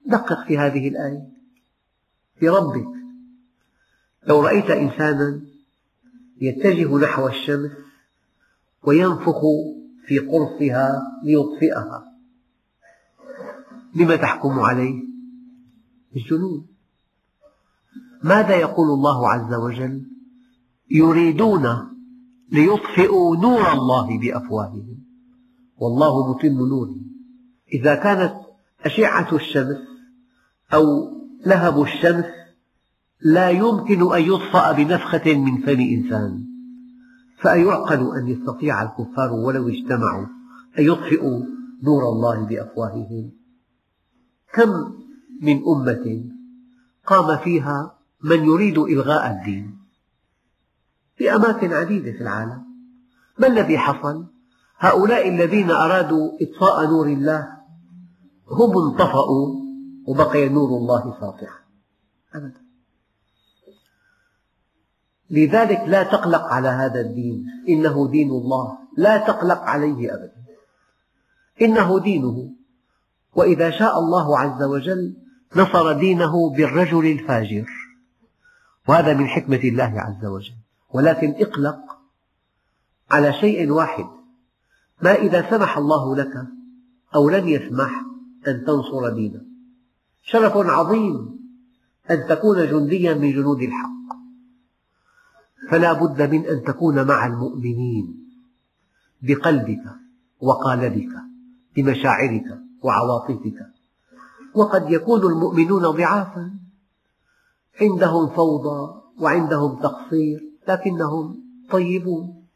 [0.06, 1.28] دقق في هذه الآية.
[2.38, 2.88] في ربك
[4.26, 5.40] لو رأيت إنسانا
[6.40, 7.70] يتجه نحو الشمس
[8.82, 9.40] وينفخ
[10.06, 12.12] في قرصها ليطفئها
[13.94, 15.02] بما تحكم عليه؟
[16.12, 16.71] بالجنون.
[18.24, 20.06] ماذا يقول الله عز وجل؟
[20.90, 21.68] يريدون
[22.52, 24.98] ليطفئوا نور الله بأفواههم.
[25.76, 26.94] والله متم نوره
[27.74, 28.34] إذا كانت
[28.84, 29.76] أشعة الشمس
[30.74, 30.84] أو
[31.46, 32.24] لهب الشمس
[33.20, 36.44] لا يمكن أن يطفأ بنفخة من فم إنسان.
[37.40, 40.26] فأيعقل أن يستطيع الكفار ولو اجتمعوا
[40.78, 41.42] أن يطفئوا
[41.82, 43.30] نور الله بأفواههم؟
[44.54, 44.70] كم
[45.40, 46.24] من أمة
[47.06, 49.78] قام فيها من يريد إلغاء الدين
[51.16, 52.64] في أماكن عديدة في العالم.
[53.38, 54.26] ما الذي حصل؟
[54.78, 57.48] هؤلاء الذين أرادوا إطفاء نور الله
[58.48, 59.62] هم انطفأوا
[60.06, 61.58] وبقي نور الله ساطعا.
[62.34, 62.62] أبدا.
[65.30, 67.46] لذلك لا تقلق على هذا الدين.
[67.68, 68.78] إنه دين الله.
[68.96, 70.42] لا تقلق عليه أبدا.
[71.62, 72.50] إنه دينه.
[73.34, 75.16] وإذا شاء الله عز وجل
[75.56, 77.81] نصر دينه بالرجل الفاجر.
[78.88, 80.54] وهذا من حكمة الله عز وجل.
[80.90, 81.78] ولكن اقلق
[83.10, 84.06] على شيء واحد.
[85.02, 86.46] ما إذا سمح الله لك
[87.14, 88.04] أو لم يسمح
[88.48, 89.40] أن تنصر دينه
[90.22, 91.38] شرف عظيم
[92.10, 93.92] أن تكون جنديا من جنود الحق.
[95.70, 98.22] فلا بد من أن تكون مع المؤمنين
[99.22, 99.84] بقلبك
[100.40, 101.12] وقالبك
[101.76, 103.66] بمشاعرك وعواطفك.
[104.54, 106.62] وقد يكون المؤمنون ضعافا
[107.80, 112.46] عندهم فوضى وعندهم تقصير لكنهم طيبون.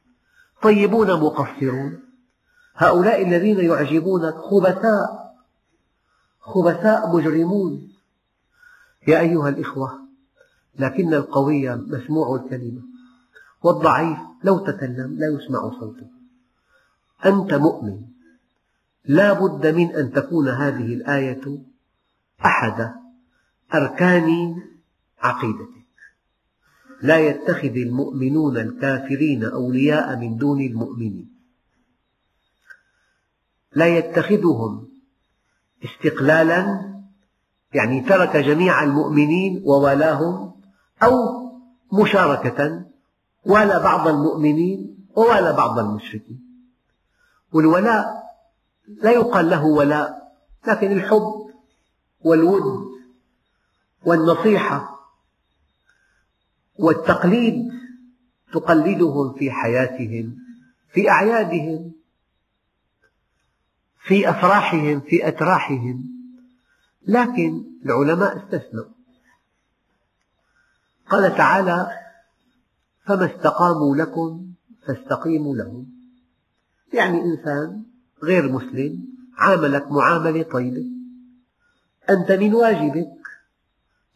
[0.63, 2.03] طيبون مقصرون.
[2.75, 5.37] هؤلاء الذين يعجبونك خبثاء
[6.41, 7.93] خبثاء مجرمون.
[9.09, 9.91] يا أيها الإخوة
[10.79, 12.83] لكن القوي مسموع الكلمة
[13.63, 16.07] والضعيف لو تكلم لا يسمع صوته.
[17.27, 18.01] أنت مؤمن.
[19.05, 21.59] لا بد من أن تكون هذه الآية
[22.45, 22.95] أحد
[23.75, 24.57] أركان
[25.19, 25.87] عقيدتك.
[27.03, 31.37] لا يتخذ المؤمنون الكافرين أولياء من دون المؤمنين
[33.73, 34.89] لا يتخذهم
[35.85, 36.83] استقلالا
[37.75, 40.61] يعني ترك جميع المؤمنين ووالاهم
[41.03, 41.13] أو
[41.93, 42.87] مشاركة
[43.45, 46.47] والى بعض المؤمنين ووالى بعض المشركين.
[47.53, 48.23] والولاء
[48.89, 50.33] لا يقال له ولاء
[50.67, 51.47] لكن الحب
[52.21, 52.87] والود
[54.07, 54.96] والنصيحة
[56.79, 57.73] والتقليد
[58.53, 60.37] تقلدهم في حياتهم
[60.93, 61.93] في أعيادهم
[64.07, 66.05] في أفراحهم في أتراحهم.
[67.07, 68.85] لكن العلماء استثنوا.
[71.11, 71.91] قال تعالى
[73.05, 74.47] فما استقاموا لكم
[74.87, 75.87] فاستقيموا لهم.
[76.93, 77.85] يعني إنسان
[78.23, 79.05] غير مسلم
[79.39, 80.85] عاملك معاملة طيبة.
[82.11, 83.23] أنت من واجبك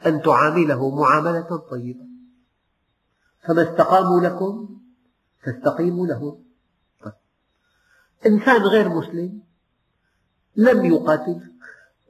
[0.06, 2.09] أن تعامله معاملة طيبة.
[3.46, 4.80] فما استقاموا لكم
[5.44, 6.44] فاستقيموا لهم.
[7.02, 7.12] طيب.
[8.26, 9.40] إنسان غير مسلم
[10.56, 11.42] لم يقاتلك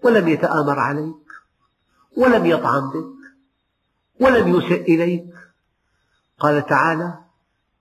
[0.05, 1.27] ولم يتآمر عليك
[2.17, 3.21] ولم يطعن بك
[4.21, 5.35] ولم يسئ إليك.
[6.39, 7.19] قال تعالى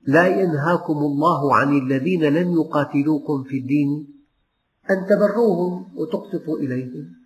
[0.01, 4.07] لا ينهاكم الله عن الذين لم يقاتلوكم في الدين
[4.89, 7.19] أن تبروهم وتقسطوا إليهم.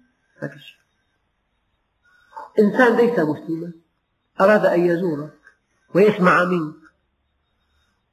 [2.60, 3.72] إنسان ليس مسلما
[4.42, 5.43] أراد أن يزورك
[5.96, 6.76] ويسمع منك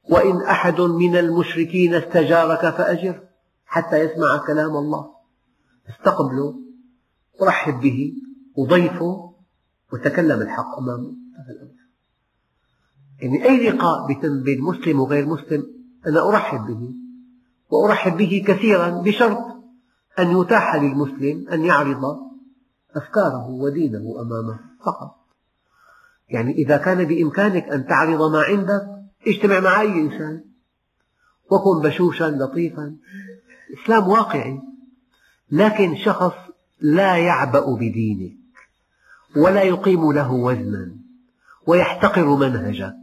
[0.09, 3.23] وإن أحد من المشركين استجارك فأجره
[3.65, 5.11] حتى يسمع كلام الله.
[5.89, 6.55] استقبله
[7.41, 8.13] ورحب به
[8.55, 9.33] وضيفه
[9.93, 11.13] وتكلم الحق أمامه.
[13.21, 15.63] يعني أي لقاء بيتم بين مسلم وغير مسلم
[16.07, 16.93] أنا أرحب به
[17.69, 19.37] وأرحب به كثيرا بشرط
[20.19, 22.03] أن يتاح للمسلم أن يعرض
[22.95, 25.20] أفكاره ودينه أمامه فقط.
[26.31, 28.81] يعني إذا كان بإمكانك أن تعرض ما عندك
[29.27, 30.43] اجتمع مع أي إنسان.
[31.51, 32.95] وكن بشوشا لطيفا.
[33.69, 34.59] الإسلام واقعي.
[35.51, 36.33] لكن شخص
[36.81, 38.33] لا يعبأ بدينك
[39.35, 40.95] ولا يقيم له وزنا
[41.67, 42.93] ويحتقر منهجك.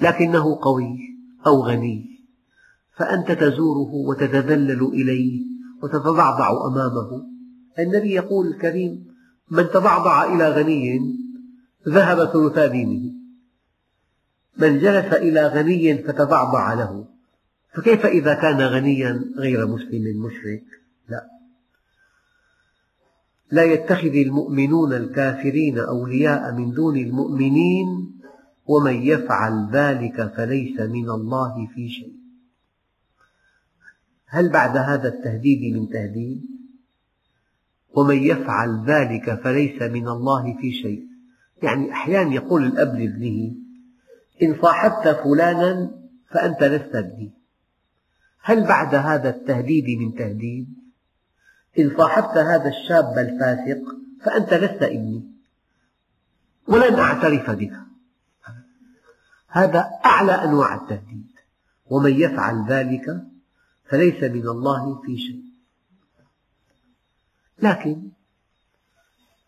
[0.00, 0.98] لكنه قوي
[1.46, 2.10] أو غني
[2.96, 5.40] فأنت تزوره وتتذلل إليه
[5.82, 7.26] وتتضعضع أمامه.
[7.78, 9.06] النبي يقول الكريم
[9.50, 11.19] من تضعضع إلى غني
[11.88, 13.12] ذهب ثلثا دينه
[14.56, 17.06] من جلس إلى غني فتضعضع له.
[17.74, 20.64] فكيف إذا كان غنيا غير مسلم مشرك؟
[21.08, 21.30] لا.
[23.50, 28.20] لا يتخذ المؤمنون الكافرين أولياء من دون المؤمنين
[28.66, 32.14] ومن يفعل ذلك فليس من الله في شيء.
[34.26, 36.42] هل بعد هذا التهديد من تهديد؟
[37.94, 41.09] ومن يفعل ذلك فليس من الله في شيء.
[41.62, 43.54] يعني أحيانا يقول الأب لابنه
[44.42, 45.90] إن صاحبت فلانا
[46.30, 47.32] فأنت لست ابني.
[48.42, 50.74] هل بعد هذا التهديد من تهديد؟
[51.78, 53.82] إن صاحبت هذا الشاب الفاسق
[54.24, 55.30] فأنت لست ابني.
[56.68, 57.72] ولن أعترف بك
[59.48, 61.30] هذا أعلى أنواع التهديد.
[61.86, 63.24] ومن يفعل ذلك
[63.84, 65.44] فليس من الله في شيء.
[67.62, 68.10] لكن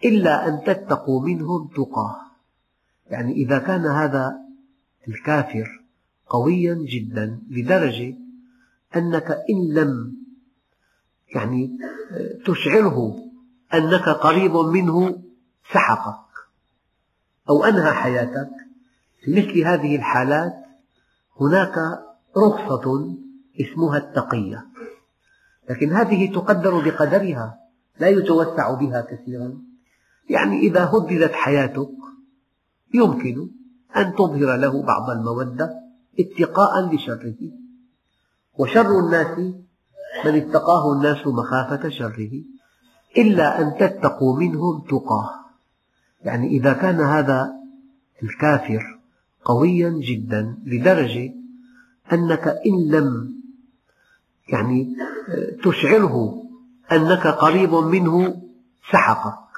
[0.05, 2.17] إلا أن تتقوا منهم تقاه.
[3.11, 4.39] يعني إذا كان هذا
[5.09, 5.83] الكافر
[6.27, 8.15] قويا جدا لدرجة
[8.97, 10.17] أنك إن لم
[11.35, 11.79] يعني
[12.47, 13.19] تشعره
[13.75, 15.23] أنك قريب منه
[15.73, 16.33] سحقك
[17.49, 18.51] أو أنهى حياتك
[19.21, 20.53] في مثل هذه الحالات
[21.41, 21.75] هناك
[22.37, 23.17] رخصة
[23.61, 24.67] اسمها التقية.
[25.71, 27.59] لكن هذه تقدر بقدرها
[28.01, 29.72] لا يتوسع بها كثيرا.
[30.31, 31.89] يعني إذا هددت حياتك
[32.95, 33.49] يمكن
[33.97, 35.71] أن تظهر له بعض المودة
[36.21, 37.37] اتقاء لشره.
[38.59, 39.39] وشر الناس
[40.25, 42.31] من اتقاه الناس مخافة شره
[43.19, 45.31] إلا أن تتقوا منهم تقاه.
[46.25, 47.53] يعني إذا كان هذا
[48.23, 48.99] الكافر
[49.45, 51.35] قويا جدا لدرجة
[52.13, 53.35] أنك إن لم
[54.49, 54.97] يعني
[55.65, 56.43] تشعره
[56.93, 58.43] أنك قريب منه
[58.93, 59.52] سحقك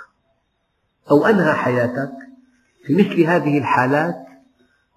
[1.11, 2.12] أو أنهى حياتك.
[2.87, 4.27] في مثل هذه الحالات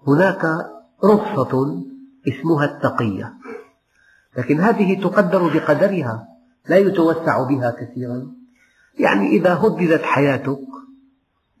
[0.06, 0.44] هناك
[1.04, 1.82] رخصة
[2.28, 3.34] اسمها التقية.
[4.38, 6.28] لكن هذه تقدر بقدرها
[6.68, 8.32] لا يتوسع بها كثيرا.
[8.98, 10.60] يعني إذا هددت حياتك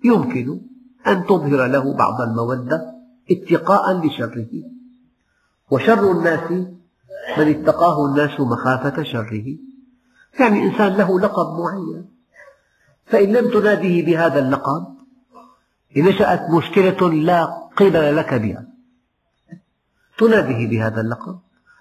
[0.04, 0.60] يمكن
[1.06, 2.94] أن تظهر له بعض المودة
[3.30, 4.48] اتقاء لشره.
[5.70, 6.50] وشر الناس
[7.38, 9.56] من اتقاه الناس مخافة شره.
[10.40, 12.17] يعني إنسان له لقب معين.
[13.10, 14.98] فإن لم تناديه بهذا اللقب
[15.96, 17.44] نشأت مشكلة لا
[17.76, 18.64] قبل لك بها.
[20.18, 21.38] تناديه بهذا اللقب.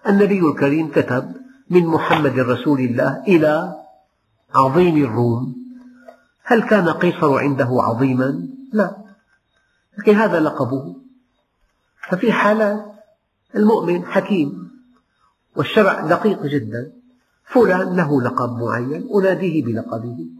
[0.07, 1.35] النبي الكريم كتب
[1.69, 3.75] من محمد رسول الله إلى
[4.55, 5.55] عظيم الروم.
[6.43, 8.97] هل كان قيصر عنده عظيما؟ لا.
[9.97, 10.95] لكن هذا لقبه.
[12.09, 12.85] ففي حالات
[13.55, 14.71] المؤمن حكيم
[15.55, 16.91] والشرع دقيق جدا.
[17.45, 20.36] فلان له لقب معين أناديه بلقبه.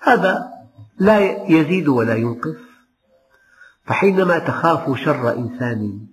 [0.00, 0.52] هذا
[0.98, 1.18] لا
[1.50, 2.56] يزيد ولا ينقص.
[3.84, 6.06] فحينما تخاف شر إنسان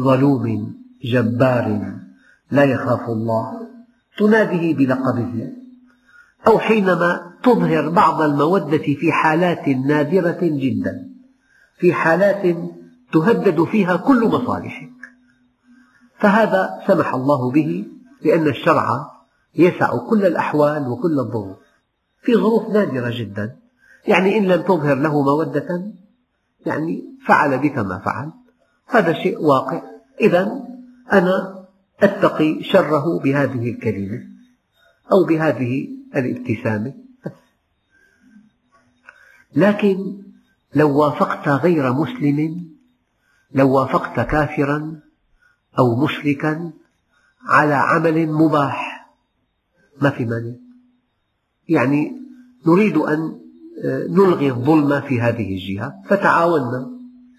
[0.00, 1.96] ظلوم جبار
[2.50, 3.68] لا يخاف الله
[4.18, 5.52] تناديه بلقبه.
[6.46, 11.08] أو حينما تظهر بعض المودة في حالات نادرة جدا
[11.78, 12.56] في حالات
[13.12, 14.90] تهدد فيها كل مصالحك.
[16.18, 17.86] فهذا سمح الله به
[18.22, 19.10] لأن الشرع
[19.54, 21.67] يسع كل الأحوال وكل الظروف
[22.28, 23.56] في ظروف نادرة جدا.
[24.06, 25.92] يعني إن لم تظهر له مودة
[26.66, 28.32] يعني فعل بك ما فعل.
[28.86, 29.82] هذا شيء واقع.
[30.20, 30.64] إذا
[31.12, 31.64] أنا
[32.00, 34.22] أتقي شره بهذه الكلمة
[35.12, 36.94] أو بهذه الابتسامة.
[39.56, 40.22] لكن
[40.74, 42.68] لو وافقت غير مسلم
[43.52, 45.00] لو وافقت كافرا
[45.78, 46.72] أو مشركا
[47.46, 49.08] على عمل مباح
[50.02, 50.67] ما في مانع.
[51.68, 52.12] يعني
[52.66, 53.38] نريد أن
[54.10, 55.94] نلغي الظلم في هذه الجهة.
[56.08, 56.90] فتعاوننا.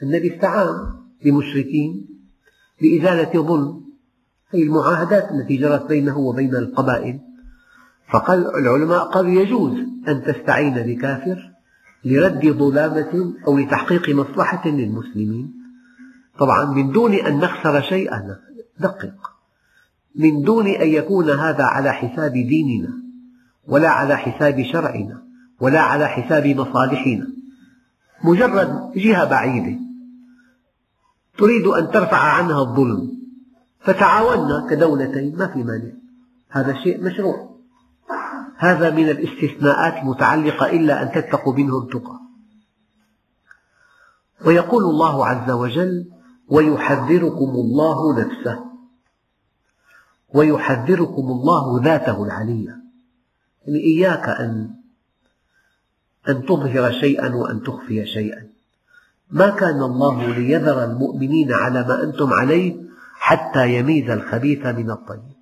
[0.03, 0.75] النبي استعان
[1.25, 2.07] بمشركين
[2.81, 3.81] لإزالة ظلم
[4.53, 7.19] هذه المعاهدات التي جرت بينه وبين القبائل.
[8.11, 9.73] فقال العلماء قالوا يجوز
[10.07, 11.51] أن تستعين بكافر
[12.05, 15.53] لرد ظلامة أو لتحقيق مصلحة للمسلمين.
[16.39, 18.37] طبعا من دون أن نخسر شيئا
[18.79, 19.15] دقق.
[20.15, 23.08] من دون أن يكون هذا على حساب ديننا.
[23.69, 25.23] ولا على حساب شرعنا
[25.59, 27.27] ولا على حساب مصالحنا.
[28.23, 29.79] مجرد جهة بعيدة.
[31.37, 33.19] تريد أن ترفع عنها الظلم.
[33.79, 35.91] فتعاوننا كدولتين ما في مانع.
[36.49, 37.49] هذا شيء مشروع.
[38.57, 42.19] هذا من الاستثناءات المتعلقة إلا أن تتقوا منهم تقى.
[44.45, 46.05] ويقول الله عز وجل
[46.47, 48.65] ويحذركم الله نفسه.
[50.33, 52.88] ويحذركم الله ذاته العلية.
[53.69, 54.69] يعني إياك أن
[56.29, 58.47] أن تظهر شيئا وأن تخفي شيئا.
[59.31, 62.75] ما كان الله ليذر المؤمنين على ما أنتم عليه
[63.15, 65.39] حتى يميز الخبيث من الطيب.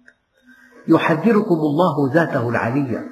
[0.88, 3.10] يحذركم الله ذاته العلية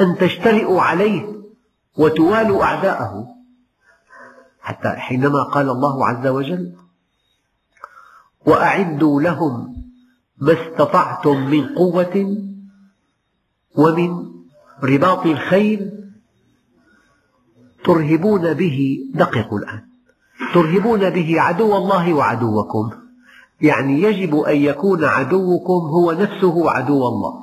[0.00, 1.36] أن تجترئوا عليه
[1.96, 3.28] وتوالوا أعداءه.
[4.60, 6.72] حتى حينما قال الله عز وجل
[8.46, 9.76] وأعدوا لهم
[10.38, 12.36] ما استطعتم من قوة
[13.74, 14.32] ومن
[14.82, 15.90] رباط الخيل
[17.84, 19.82] ترهبون به دققوا الآن.
[20.54, 22.90] ترهبون به عدو الله وعدوكم.
[23.60, 27.42] يعني يجب أن يكون عدوكم هو نفسه عدو الله.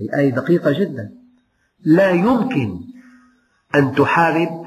[0.00, 1.14] هذه آية دقيقة جدا.
[1.84, 2.80] لا يمكن
[3.74, 4.64] أن تحارب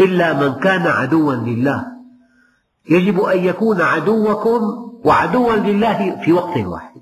[0.00, 1.86] إلا من كان عدوا لله.
[2.88, 4.60] يجب أن يكون عدوكم
[5.04, 7.00] وعدوا لله في وقت واحد.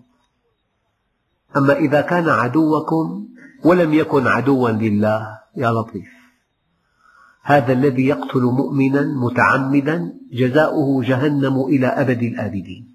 [1.57, 3.27] أما إذا كان عدوكم
[3.65, 6.09] ولم يكن عدوا لله يا لطيف.
[7.43, 12.95] هذا الذي يقتل مؤمنا متعمدا جزاؤه جهنم إلى أبد الآبدين.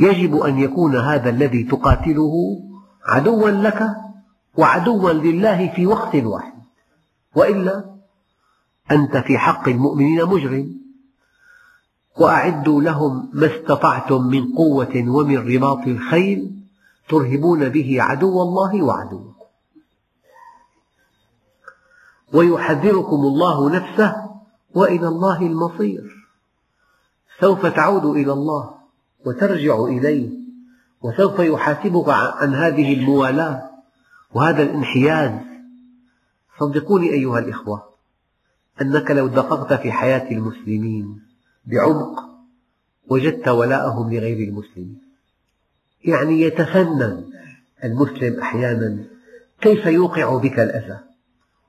[0.00, 2.32] يجب أن يكون هذا الذي تقاتله
[3.06, 3.88] عدوا لك
[4.56, 6.52] وعدوا لله في وقت واحد.
[7.34, 7.84] وإلا
[8.90, 10.80] أنت في حق المؤمنين مجرم.
[12.20, 16.59] وأعدوا لهم ما استطعتم من قوة ومن رباط الخيل
[17.10, 19.34] ترهبون به عدو الله وعدوكم.
[22.32, 24.30] ويحذركم الله نفسه
[24.74, 26.26] وإلى الله المصير.
[27.40, 28.74] سوف تعود إلى الله
[29.26, 30.30] وترجع إليه
[31.02, 33.70] وسوف يحاسبك عن هذه الموالاة
[34.34, 35.40] وهذا الانحياز.
[36.60, 37.82] صدقوني أيها الإخوة
[38.82, 41.22] أنك لو دققت في حياة المسلمين
[41.66, 42.24] بعمق
[43.08, 45.09] وجدت ولاءهم لغير المسلمين.
[46.04, 47.24] يعني يتفنن
[47.84, 49.04] المسلم أحيانا
[49.60, 50.98] كيف يوقع بك الأذى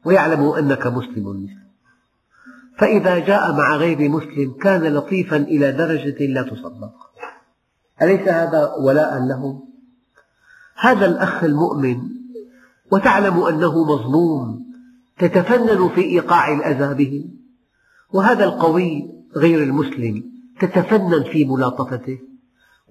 [0.05, 1.61] ويعلم أنك مسلم مثله.
[2.77, 6.93] فإذا جاء مع غير مسلم كان لطيفا إلى درجة لا تصدق.
[8.01, 9.63] أليس هذا ولاء لهم؟
[10.75, 11.97] هذا الأخ المؤمن
[12.91, 14.65] وتعلم أنه مظلوم
[15.19, 17.25] تتفنن في إيقاع الأذى به
[18.13, 20.23] وهذا القوي غير المسلم
[20.59, 22.19] تتفنن في ملاطفته.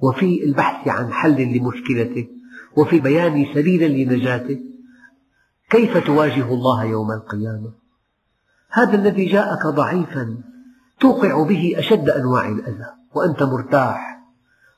[0.02, 2.28] وفي البحث عن حل لمشكلته
[2.76, 4.60] وفي بيان سبيل لنجاته.
[5.70, 7.72] كيف تواجه الله يوم القيامة؟
[8.70, 10.38] هذا الذي جاءك ضعيفا
[11.00, 14.20] توقع به أشد أنواع الأذى وأنت مرتاح.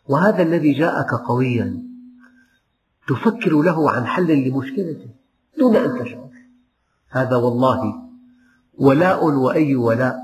[0.08, 1.82] وهذا الذي جاءك قويا
[3.08, 5.10] تفكر له عن حل لمشكلته
[5.58, 6.30] دون أن تشعر.
[7.08, 7.94] هذا والله
[8.78, 10.16] ولاء وأي ولاء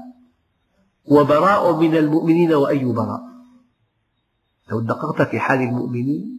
[1.04, 3.37] وبراء من المؤمنين وأي براء.
[4.70, 6.38] لو دققت في حال المؤمنين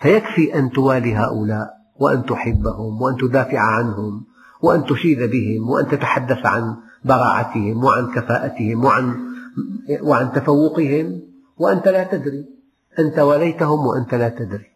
[0.00, 4.24] فيكفي أن توالي هؤلاء وأن تحبهم وأن تدافع عنهم
[4.62, 9.14] وأن تشيد بهم وأن تتحدث عن براعتهم وعن كفاءتهم وعن,
[10.02, 11.20] وعن تفوقهم
[11.58, 12.44] وأنت لا تدري.
[12.98, 14.66] أنت وليتهم وأنت لا تدري.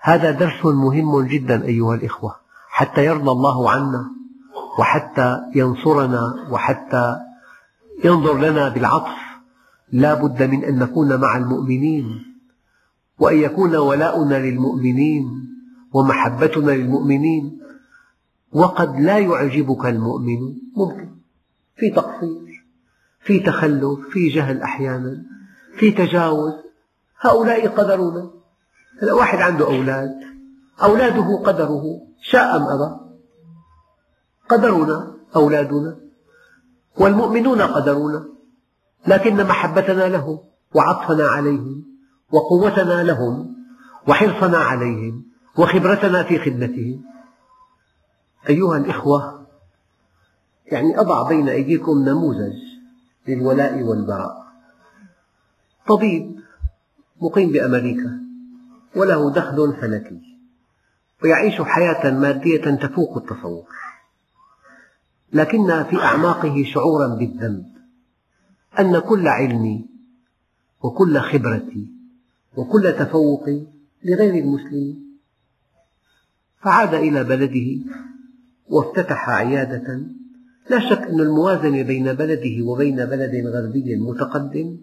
[0.00, 2.36] هذا درس مهم جدا أيها الإخوة
[2.68, 4.10] حتى يرضى الله عنا
[4.78, 7.16] وحتى ينصرنا وحتى
[8.04, 9.21] ينظر لنا بالعطف.
[9.92, 12.24] لا بد من أن نكون مع المؤمنين
[13.18, 15.48] وأن يكون ولاؤنا للمؤمنين
[15.92, 17.60] ومحبتنا للمؤمنين
[18.52, 21.08] وقد لا يعجبك المؤمن ممكن
[21.76, 22.64] في تقصير
[23.20, 25.22] في تخلف في جهل أحيانا
[25.78, 26.52] في تجاوز
[27.20, 28.30] هؤلاء قدرنا
[29.02, 30.14] هلا واحد عنده أولاد
[30.82, 31.82] أولاده قدره
[32.22, 32.96] شاء أم أبى
[34.48, 35.96] قدرنا أولادنا
[36.96, 38.31] والمؤمنون قدرنا.
[39.06, 40.38] لكن محبتنا لهم
[40.74, 41.84] وعطفنا عليهم
[42.32, 43.56] وقوتنا لهم
[44.08, 45.24] وحرصنا عليهم
[45.56, 47.04] وخبرتنا في خدمتهم.
[48.48, 49.46] أيها الإخوة
[50.66, 52.56] يعني أضع بين أيديكم نموذج
[53.28, 54.42] للولاء والبراء.
[55.86, 56.40] طبيب
[57.20, 58.20] مقيم بأمريكا
[58.96, 60.20] وله دخل فلكي
[61.24, 63.68] ويعيش حياة مادية تفوق التصور
[65.32, 67.71] لكن في أعماقه شعورا بالذنب.
[68.80, 69.86] أن كل علمي
[70.82, 71.86] وكل خبرتي
[72.56, 73.66] وكل تفوقي
[74.04, 75.18] لغير المسلمين
[76.60, 77.92] فعاد إلى بلده
[78.68, 80.06] وافتتح عيادة.
[80.70, 84.76] لا شك أن الموازنة بين بلده وبين بلد غربي متقدم.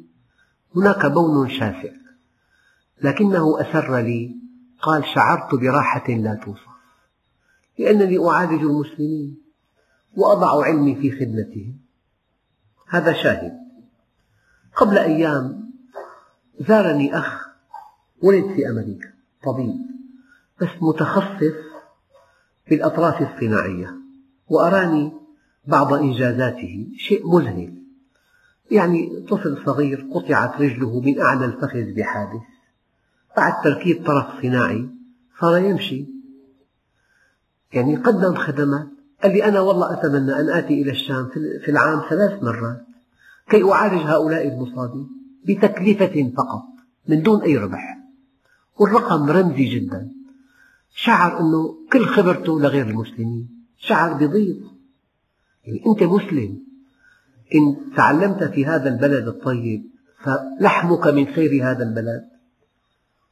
[0.76, 1.92] هناك بون شاسع
[3.02, 4.36] لكنه أسر لي
[4.82, 6.70] قال شعرت براحة لا توصف
[7.80, 9.38] لأنني أعالج المسلمين
[10.16, 11.80] وأضع علمي في خدمتهم.
[12.88, 13.68] هذا شاهد.
[14.80, 15.72] قبل أيام
[16.68, 17.50] زارني أخ
[18.22, 19.10] ولد في أمريكا
[19.44, 19.76] طبيب
[20.62, 21.56] بس متخصص
[22.66, 23.96] في الأطراف الصناعية
[24.48, 25.12] وأراني
[25.68, 27.74] بعض إنجازاته شيء مذهل.
[28.72, 32.42] يعني طفل صغير قطعت رجله من أعلى الفخذ بحادث.
[33.38, 34.90] بعد تركيب طرف صناعي
[35.42, 36.06] صار يمشي.
[37.74, 38.88] يعني قدم خدمات
[39.24, 41.30] قال لي أنا والله أتمنى أن آتي إلى الشام
[41.66, 42.89] في العام ثلاث مرات.
[43.50, 45.08] كي أعالج هؤلاء المصابين
[45.45, 46.66] بتكلفة فقط
[47.08, 47.97] من دون أي ربح.
[48.80, 50.12] والرقم رمزي جدا.
[50.95, 53.50] شعر أنه كل خبرته لغير المسلمين.
[53.78, 54.58] شعر بضيق
[55.66, 56.60] يعني أنت مسلم.
[57.56, 59.84] إن تعلمت في هذا البلد الطيب
[60.24, 62.30] فلحمك من خير هذا البلد.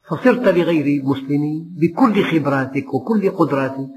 [0.08, 3.90] فصرت لغير المسلمين بكل خبراتك وكل قدراتك.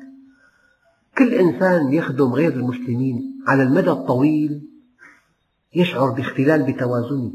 [1.18, 4.71] كل إنسان يخدم غير المسلمين على المدى الطويل
[5.76, 7.32] يشعر باختلال بتوازنه.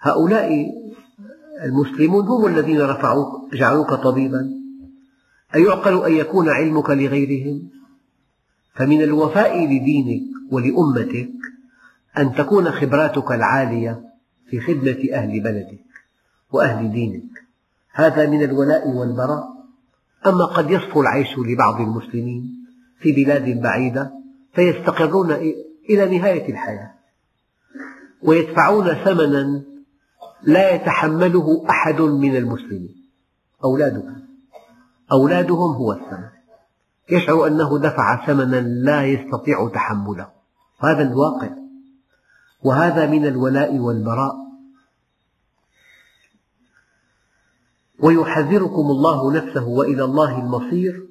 [0.00, 0.66] هؤلاء
[1.64, 4.50] المسلمون هم الذين رفعوك جعلوك طبيبا.
[5.54, 7.68] أيعقل أن يكون علمك لغيرهم؟
[8.74, 11.30] فمن الوفاء لدينك ولأمتك
[12.18, 14.02] أن تكون خبراتك العالية
[14.50, 15.84] في خدمة أهل بلدك
[16.52, 17.22] وأهل دينك.
[17.92, 19.56] هذا من الولاء والبراء.
[20.26, 22.66] أما قد يصفو العيش لبعض المسلمين
[23.00, 24.12] في بلاد بعيدة
[24.54, 25.32] فيستقرون
[25.90, 26.95] إلى نهاية الحياة.
[28.22, 29.62] ويدفعون ثمنا
[30.42, 33.10] لا يتحمله أحد من المسلمين.
[33.64, 34.26] أولادهم.
[35.12, 36.28] أولادهم هو الثمن.
[37.10, 40.28] يشعر أنه دفع ثمنا لا يستطيع تحمله.
[40.80, 41.50] هذا الواقع.
[42.62, 44.36] وهذا من الولاء والبراء.
[48.00, 51.06] ويحذركم الله نفسه وإلى الله المصير.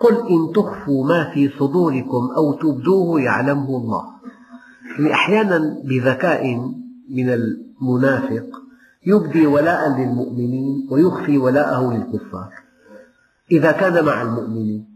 [0.00, 4.12] قل إن تخفوا ما في صدوركم أو تبدوه يعلمه الله.
[4.98, 6.72] يعني أحيانا بذكاء
[7.10, 8.46] من المنافق
[9.06, 12.52] يبدي ولاء للمؤمنين ويخفي ولاءه للكفار
[13.52, 14.86] إذا كان مع المؤمنين.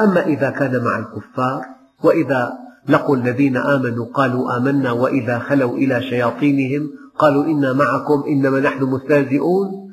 [0.00, 1.64] أما إذا كان مع الكفار
[2.04, 2.52] وإذا
[2.88, 9.90] لقوا الذين آمنوا قالوا آمنا وإذا خلوا إلى شياطينهم قالوا إنا معكم إنما نحن مستهزئون.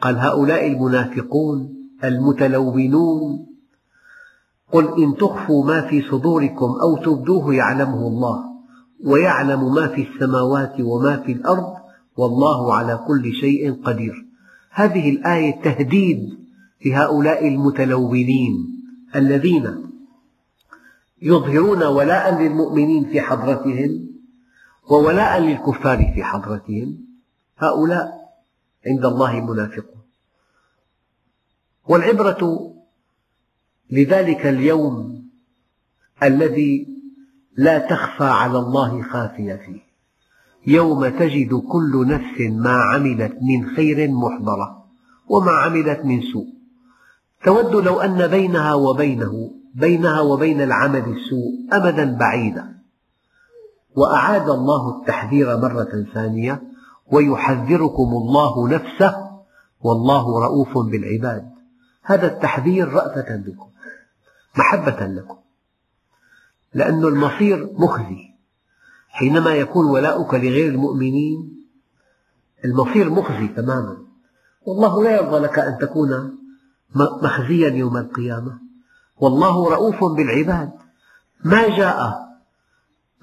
[0.00, 1.74] قال هؤلاء المنافقون
[2.04, 3.46] المتلونون
[4.72, 8.49] قل إن تخفوا ما في صدوركم أو تبدوه يعلمه الله.
[9.04, 11.74] ويعلم ما في السماوات وما في الأرض
[12.16, 14.26] والله على كل شيء قدير.
[14.70, 16.38] هذه الآية تهديد
[16.86, 18.82] لهؤلاء المتلونين
[19.16, 19.90] الذين
[21.22, 24.10] يظهرون ولاء للمؤمنين في حضرتهم
[24.90, 26.98] وولاء للكفار في حضرتهم.
[27.58, 28.12] هؤلاء
[28.86, 30.00] عند الله منافقون.
[31.88, 32.72] والعبرة
[33.90, 35.24] لذلك اليوم
[36.22, 36.99] الذي
[37.56, 39.80] لا تخفى على الله خافية فيه.
[40.66, 44.84] يوم تجد كل نفس ما عملت من خير محضرة
[45.28, 46.46] وما عملت من سوء.
[47.44, 52.74] تود لو أن بينها وبينه بينها وبين العمل السوء أمدا بعيدا.
[53.96, 56.62] وأعاد الله التحذير مرة ثانية
[57.12, 59.30] ويحذركم الله نفسه
[59.80, 61.50] والله رؤوف بالعباد.
[62.04, 63.66] هذا التحذير رأفة بكم
[64.58, 65.39] محبة لكم.
[66.74, 68.30] لأن المصير مخزي.
[69.08, 71.66] حينما يكون ولاؤك لغير المؤمنين
[72.64, 73.96] المصير مخزي تماما.
[74.66, 76.38] والله لا يرضى لك أن تكون
[77.22, 78.58] مخزيا يوم القيامة.
[79.16, 80.70] والله رؤوف بالعباد.
[81.44, 82.30] ما جاء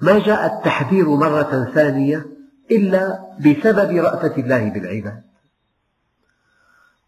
[0.00, 2.26] ما جاء التحذير مرة ثانية
[2.70, 5.22] إلا بسبب رأفة الله بالعباد.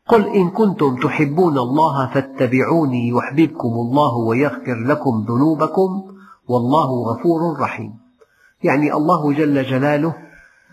[0.08, 6.19] قل إن كنتم تحبون الله فاتبعوني يحببكم الله ويغفر لكم ذنوبكم
[6.50, 7.92] والله غفور رحيم.
[8.62, 10.14] يعني الله جل جلاله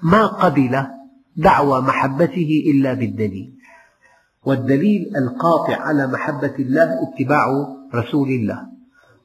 [0.03, 0.73] ما قبل
[1.35, 3.53] دعوى محبته إلا بالدليل.
[4.45, 7.45] والدليل القاطع على محبة الله اتباع
[7.95, 8.67] رسول الله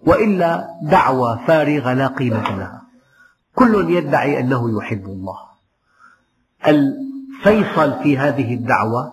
[0.06, 2.82] وإلا دعوى فارغة لا قيمة لها.
[3.54, 5.38] كل يدعي أنه يحب الله.
[6.66, 9.12] الفيصل في هذه الدعوة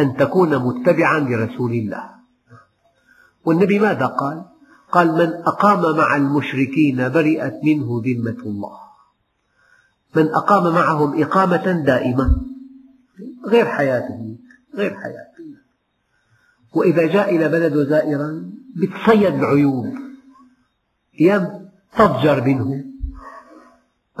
[0.00, 2.04] أن تكون متبعا لرسول الله.
[3.44, 4.51] والنبي ماذا قال؟
[4.92, 8.78] قال من أقام مع المشركين برئت منه ذمة الله.
[10.16, 12.36] من أقام معهم إقامة دائمة
[13.46, 14.36] غير حياته
[14.74, 15.44] غير حياته.
[16.74, 19.94] وإذا جاء إلى بلد زائرا بتصيد العيوب
[21.20, 21.68] أيام
[21.98, 22.84] تضجر منه.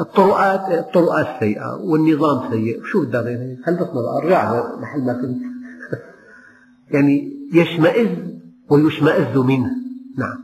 [0.00, 2.84] الطرقات الطرقات سيئة والنظام سيء.
[2.84, 5.42] شو بدها غير خلصنا بقى ارجع محل ما كنت.
[6.94, 8.08] يعني يشمئز
[8.70, 9.70] ويشمئز منه.
[10.16, 10.41] نعم.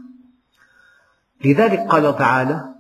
[1.45, 2.74] لذلك قال تعالى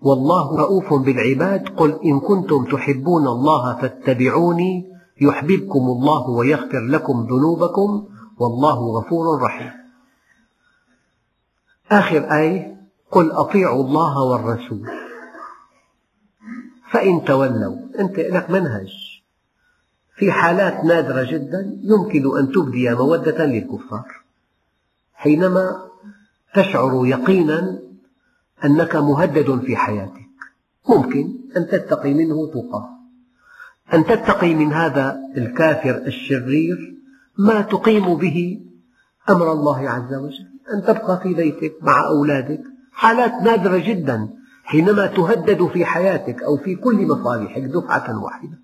[0.00, 8.98] والله رؤوف بالعباد قل إن كنتم تحبون الله فاتبعوني يحببكم الله ويغفر لكم ذنوبكم والله
[8.98, 9.72] غفور رحيم.
[11.90, 12.76] آخر آية
[13.10, 14.88] قل أطيعوا الله والرسول.
[16.90, 18.92] فإن تولوا أنت لك منهج.
[20.16, 24.22] في حالات نادرة جدا يمكن أن تبدي مودة للكفار.
[25.14, 25.84] حينما
[26.54, 27.78] تشعر يقينا
[28.64, 30.24] أنك مهدد في حياتك.
[30.88, 32.88] ممكن أن تتقي منه تقى
[33.94, 36.94] أن تتقي من هذا الكافر الشرير
[37.38, 38.60] ما تقيم به
[39.30, 40.46] أمر الله عز وجل.
[40.74, 42.60] أن تبقى في بيتك مع أولادك
[42.92, 44.28] حالات نادرة جدا
[44.64, 48.58] حينما تهدد في حياتك أو في كل مصالحك دفعة واحدة.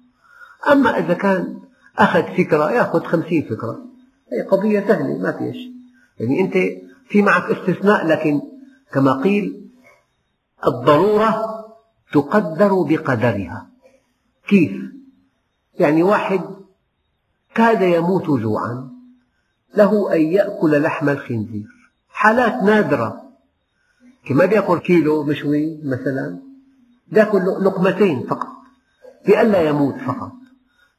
[0.72, 1.58] أما إذا كان
[1.98, 3.78] أخذ فكرة يأخذ خمسين فكرة.
[4.32, 5.72] هي قضية سهلة ما فيها شيء.
[6.20, 6.54] يعني أنت
[7.08, 8.40] في معك استثناء لكن
[8.92, 9.69] كما قيل
[10.66, 11.64] الضرورة
[12.12, 13.66] تقدر بقدرها.
[14.48, 14.82] كيف؟
[15.74, 16.40] يعني واحد
[17.54, 18.90] كاد يموت جوعا
[19.74, 21.66] له أن يأكل لحم الخنزير.
[22.08, 23.22] حالات نادرة.
[24.30, 26.38] ما بيأكل كيلو مشوي مثلا
[27.08, 28.48] بيأكل لقمتين فقط
[29.28, 30.32] لئلا يموت فقط.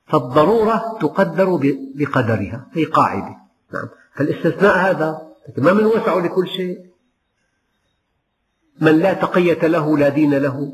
[0.05, 1.59] فالضرورة تقدر
[1.95, 3.37] بقدرها هي قاعدة.
[3.73, 3.87] نعم.
[4.15, 5.21] فالاستثناء هذا
[5.57, 6.90] ما من وسعه لكل شيء.
[8.81, 10.73] من لا تقية له لا دين له.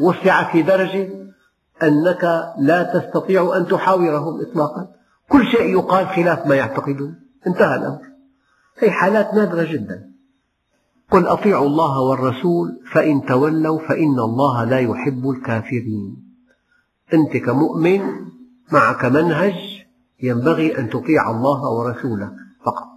[0.00, 1.08] وسع في درجة
[1.82, 4.88] أنك لا تستطيع أن تحاورهم إطلاقا.
[5.28, 7.20] كل شيء يقال خلاف ما يعتقدون.
[7.46, 8.00] انتهى الأمر.
[8.78, 10.10] هي حالات نادرة جدا.
[11.10, 16.16] قل أطيعوا الله والرسول فإن تولوا فإن الله لا يحب الكافرين.
[17.14, 18.00] أنت كمؤمن
[18.72, 19.54] معك منهج
[20.22, 22.32] ينبغي أن تطيع الله ورسوله
[22.64, 22.88] فقط.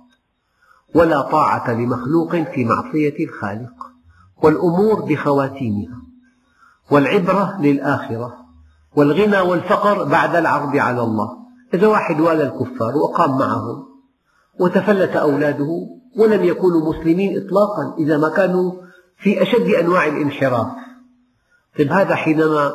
[0.96, 3.93] ولا طاعة لمخلوق في معصية الخالق.
[4.42, 6.02] والأمور بخواتيمها
[6.92, 8.38] والعبرة للآخرة
[8.96, 11.30] والغنى والفقر بعد العرض على الله.
[11.74, 13.86] إذا واحد والى الكفار وأقام معهم
[14.60, 18.72] وتفلت أولاده ولم يكونوا مسلمين إطلاقا إذا ما كانوا
[19.18, 20.68] في أشد أنواع الانحراف.
[21.78, 22.74] طيب هذا حينما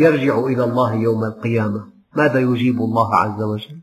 [0.00, 1.84] يرجع إلى الله يوم القيامة
[2.16, 3.80] ماذا يجيب الله عز وجل؟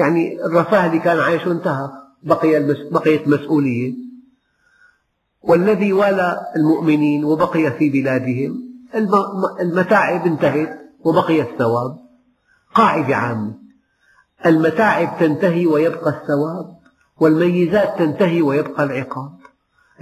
[0.00, 1.90] يعني الرفاه اللي كان عايشه انتهى
[2.22, 4.07] بقي بقيت مسؤولية.
[5.42, 8.68] والذي والى المؤمنين وبقي في بلادهم
[9.60, 11.98] المتاعب انتهت وبقي الثواب.
[12.74, 13.54] قاعدة عامة.
[14.46, 16.76] المتاعب تنتهي ويبقى الثواب
[17.20, 19.32] والميزات تنتهي ويبقى العقاب.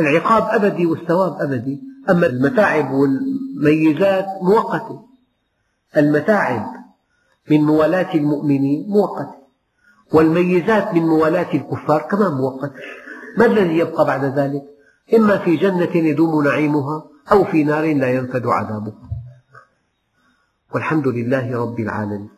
[0.01, 1.81] العقاب أبدي والثواب أبدي
[2.11, 5.07] أما المتاعب والميزات مؤقتة.
[5.97, 6.67] المتاعب
[7.51, 9.37] من موالاة المؤمنين مؤقتة
[10.13, 12.75] والميزات من موالاة الكفار كمان مؤقتة.
[13.39, 14.63] ما الذي يبقى بعد ذلك؟
[15.15, 19.11] إما في جنة يدوم نعيمها أو في نار لا ينفد عذابها.
[20.75, 22.36] والحمد لله رب العالمين.